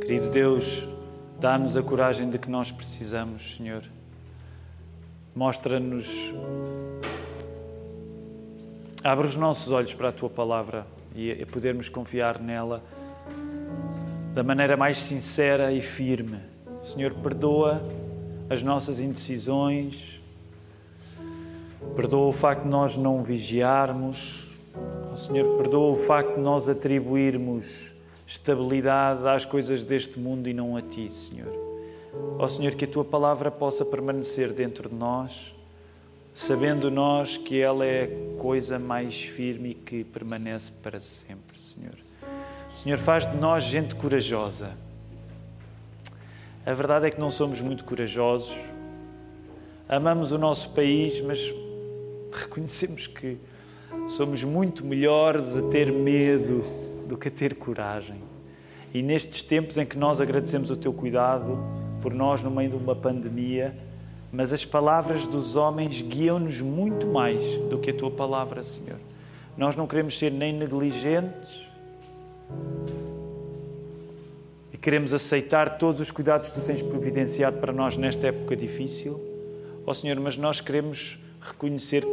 Querido 0.00 0.28
Deus, 0.30 0.86
dá-nos 1.40 1.76
a 1.76 1.82
coragem 1.82 2.28
de 2.28 2.38
que 2.38 2.50
nós 2.50 2.70
precisamos, 2.70 3.56
Senhor. 3.56 3.82
Mostra-nos. 5.34 6.06
Abre 9.02 9.26
os 9.26 9.36
nossos 9.36 9.70
olhos 9.70 9.94
para 9.94 10.08
a 10.08 10.12
tua 10.12 10.28
palavra 10.28 10.86
e 11.14 11.46
podermos 11.46 11.88
confiar 11.88 12.40
nela 12.40 12.82
da 14.34 14.42
maneira 14.42 14.76
mais 14.76 15.00
sincera 15.00 15.72
e 15.72 15.80
firme. 15.80 16.40
Senhor, 16.82 17.14
perdoa 17.14 17.80
as 18.50 18.62
nossas 18.62 19.00
indecisões, 19.00 20.20
perdoa 21.96 22.28
o 22.28 22.32
facto 22.32 22.64
de 22.64 22.68
nós 22.68 22.94
não 22.94 23.24
vigiarmos, 23.24 24.50
oh, 25.12 25.16
Senhor, 25.16 25.56
perdoa 25.56 25.92
o 25.92 25.96
facto 25.96 26.34
de 26.34 26.40
nós 26.42 26.68
atribuirmos 26.68 27.94
estabilidade 28.26 29.26
às 29.26 29.46
coisas 29.46 29.82
deste 29.82 30.18
mundo 30.18 30.46
e 30.46 30.52
não 30.52 30.76
a 30.76 30.82
Ti, 30.82 31.10
Senhor. 31.10 31.48
Ó 32.38 32.44
oh, 32.44 32.48
Senhor, 32.50 32.74
que 32.74 32.84
a 32.84 32.88
Tua 32.88 33.04
palavra 33.04 33.50
possa 33.50 33.82
permanecer 33.82 34.52
dentro 34.52 34.90
de 34.90 34.94
nós, 34.94 35.54
sabendo 36.34 36.90
nós 36.90 37.38
que 37.38 37.58
ela 37.58 37.86
é 37.86 38.04
a 38.04 38.40
coisa 38.40 38.78
mais 38.78 39.24
firme 39.24 39.70
e 39.70 39.74
que 39.74 40.04
permanece 40.04 40.70
para 40.82 41.00
sempre, 41.00 41.58
Senhor. 41.58 41.94
Senhor, 42.76 42.98
faz 42.98 43.26
de 43.26 43.38
nós 43.38 43.64
gente 43.64 43.94
corajosa. 43.94 44.72
A 46.66 46.74
verdade 46.74 47.06
é 47.06 47.10
que 47.10 47.18
não 47.18 47.30
somos 47.30 47.58
muito 47.62 47.84
corajosos. 47.84 48.54
Amamos 49.88 50.30
o 50.30 50.36
nosso 50.36 50.70
país, 50.70 51.22
mas 51.22 51.38
reconhecemos 52.40 53.06
que 53.06 53.38
somos 54.08 54.42
muito 54.44 54.84
melhores 54.84 55.56
a 55.56 55.62
ter 55.62 55.90
medo 55.92 56.62
do 57.06 57.16
que 57.16 57.28
a 57.28 57.30
ter 57.30 57.54
coragem. 57.54 58.22
E 58.92 59.02
nestes 59.02 59.42
tempos 59.42 59.78
em 59.78 59.84
que 59.84 59.96
nós 59.96 60.20
agradecemos 60.20 60.70
o 60.70 60.76
teu 60.76 60.92
cuidado 60.92 61.58
por 62.00 62.14
nós 62.14 62.42
no 62.42 62.50
meio 62.50 62.70
de 62.70 62.76
uma 62.76 62.94
pandemia, 62.94 63.76
mas 64.32 64.52
as 64.52 64.64
palavras 64.64 65.26
dos 65.26 65.56
homens 65.56 66.02
guiam-nos 66.02 66.60
muito 66.60 67.06
mais 67.06 67.42
do 67.68 67.78
que 67.78 67.90
a 67.90 67.94
tua 67.94 68.10
palavra, 68.10 68.62
Senhor. 68.62 68.98
Nós 69.56 69.74
não 69.74 69.86
queremos 69.86 70.18
ser 70.18 70.30
nem 70.30 70.52
negligentes 70.52 71.66
e 74.72 74.76
queremos 74.76 75.14
aceitar 75.14 75.78
todos 75.78 76.00
os 76.00 76.10
cuidados 76.10 76.50
que 76.50 76.60
tu 76.60 76.64
tens 76.64 76.82
providenciado 76.82 77.58
para 77.58 77.72
nós 77.72 77.96
nesta 77.96 78.28
época 78.28 78.54
difícil, 78.54 79.20
ó 79.86 79.90
oh, 79.90 79.94
Senhor, 79.94 80.18
mas 80.20 80.36
nós 80.36 80.60
queremos 80.60 81.18
reconhecer 81.40 82.04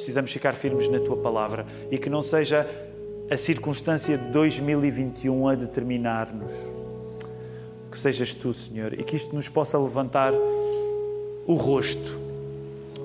precisamos 0.00 0.32
ficar 0.32 0.54
firmes 0.54 0.88
na 0.88 0.98
tua 0.98 1.16
palavra 1.18 1.66
e 1.90 1.98
que 1.98 2.08
não 2.08 2.22
seja 2.22 2.66
a 3.30 3.36
circunstância 3.36 4.16
de 4.16 4.30
2021 4.30 5.46
a 5.46 5.54
determinar-nos. 5.54 6.52
Que 7.90 7.98
sejas 7.98 8.34
tu, 8.34 8.52
Senhor, 8.54 8.98
e 8.98 9.04
que 9.04 9.14
isto 9.14 9.34
nos 9.34 9.50
possa 9.50 9.78
levantar 9.78 10.32
o 11.46 11.54
rosto. 11.54 12.18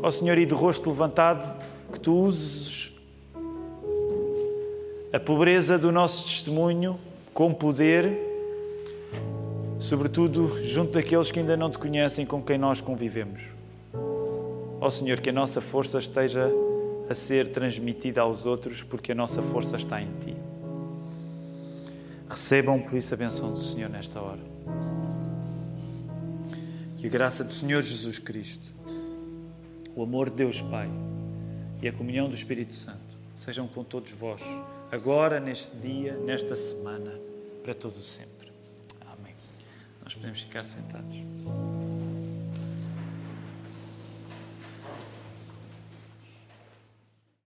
Ó 0.02 0.10
Senhor, 0.10 0.38
e 0.38 0.46
do 0.46 0.56
rosto 0.56 0.89
levantado, 0.89 1.62
que 1.91 2.00
tu 2.00 2.14
uses 2.14 2.93
a 5.12 5.20
pobreza 5.20 5.78
do 5.78 5.91
nosso 5.91 6.24
testemunho 6.24 6.98
com 7.34 7.54
poder, 7.54 8.18
sobretudo 9.80 10.64
junto 10.64 10.93
daqueles 10.93 11.30
que 11.30 11.39
ainda 11.39 11.58
não 11.58 11.70
te 11.70 11.78
conhecem 11.78 12.26
com 12.26 12.41
quem 12.41 12.58
nós 12.58 12.80
convivemos. 12.80 13.41
Ó 14.80 14.89
Senhor, 14.89 15.20
que 15.20 15.30
a 15.30 15.34
nossa 15.34 15.60
força 15.60 16.00
esteja 16.00 16.50
a 17.10 17.14
ser 17.16 17.51
transmitida 17.51 18.22
aos 18.22 18.45
outros, 18.45 18.84
porque 18.84 19.12
a 19.12 19.16
nossa 19.16 19.41
força 19.41 19.76
está 19.76 20.01
em 20.01 20.12
Ti. 20.20 20.36
Recebam 22.30 22.82
por 22.82 22.97
isso 22.97 23.14
a 23.14 23.18
benção 23.18 23.51
do 23.51 23.60
Senhor 23.60 23.89
nesta 23.89 24.20
hora. 24.20 24.41
Que 26.97 27.08
a 27.08 27.10
graça 27.10 27.43
do 27.43 27.53
Senhor 27.53 27.84
Jesus 27.84 28.18
Cristo, 28.18 28.74
o 29.95 30.03
amor 30.03 30.30
de 30.30 30.38
Deus 30.38 30.62
Pai 30.62 30.89
e 31.82 31.88
a 31.88 31.93
comunhão 31.93 32.28
do 32.28 32.36
Espírito 32.36 32.74
Santo 32.74 33.16
sejam 33.36 33.68
com 33.68 33.84
todos 33.84 34.12
vós, 34.12 34.41
agora, 34.91 35.39
neste 35.39 35.76
dia, 35.76 36.14
nesta 36.14 36.56
semana, 36.56 37.12
para 37.62 37.74
todo 37.74 37.99
sempre. 38.01 38.51
Amém. 39.01 39.36
Nós 40.03 40.14
podemos 40.14 40.41
ficar 40.41 40.66
sentados. 40.66 41.84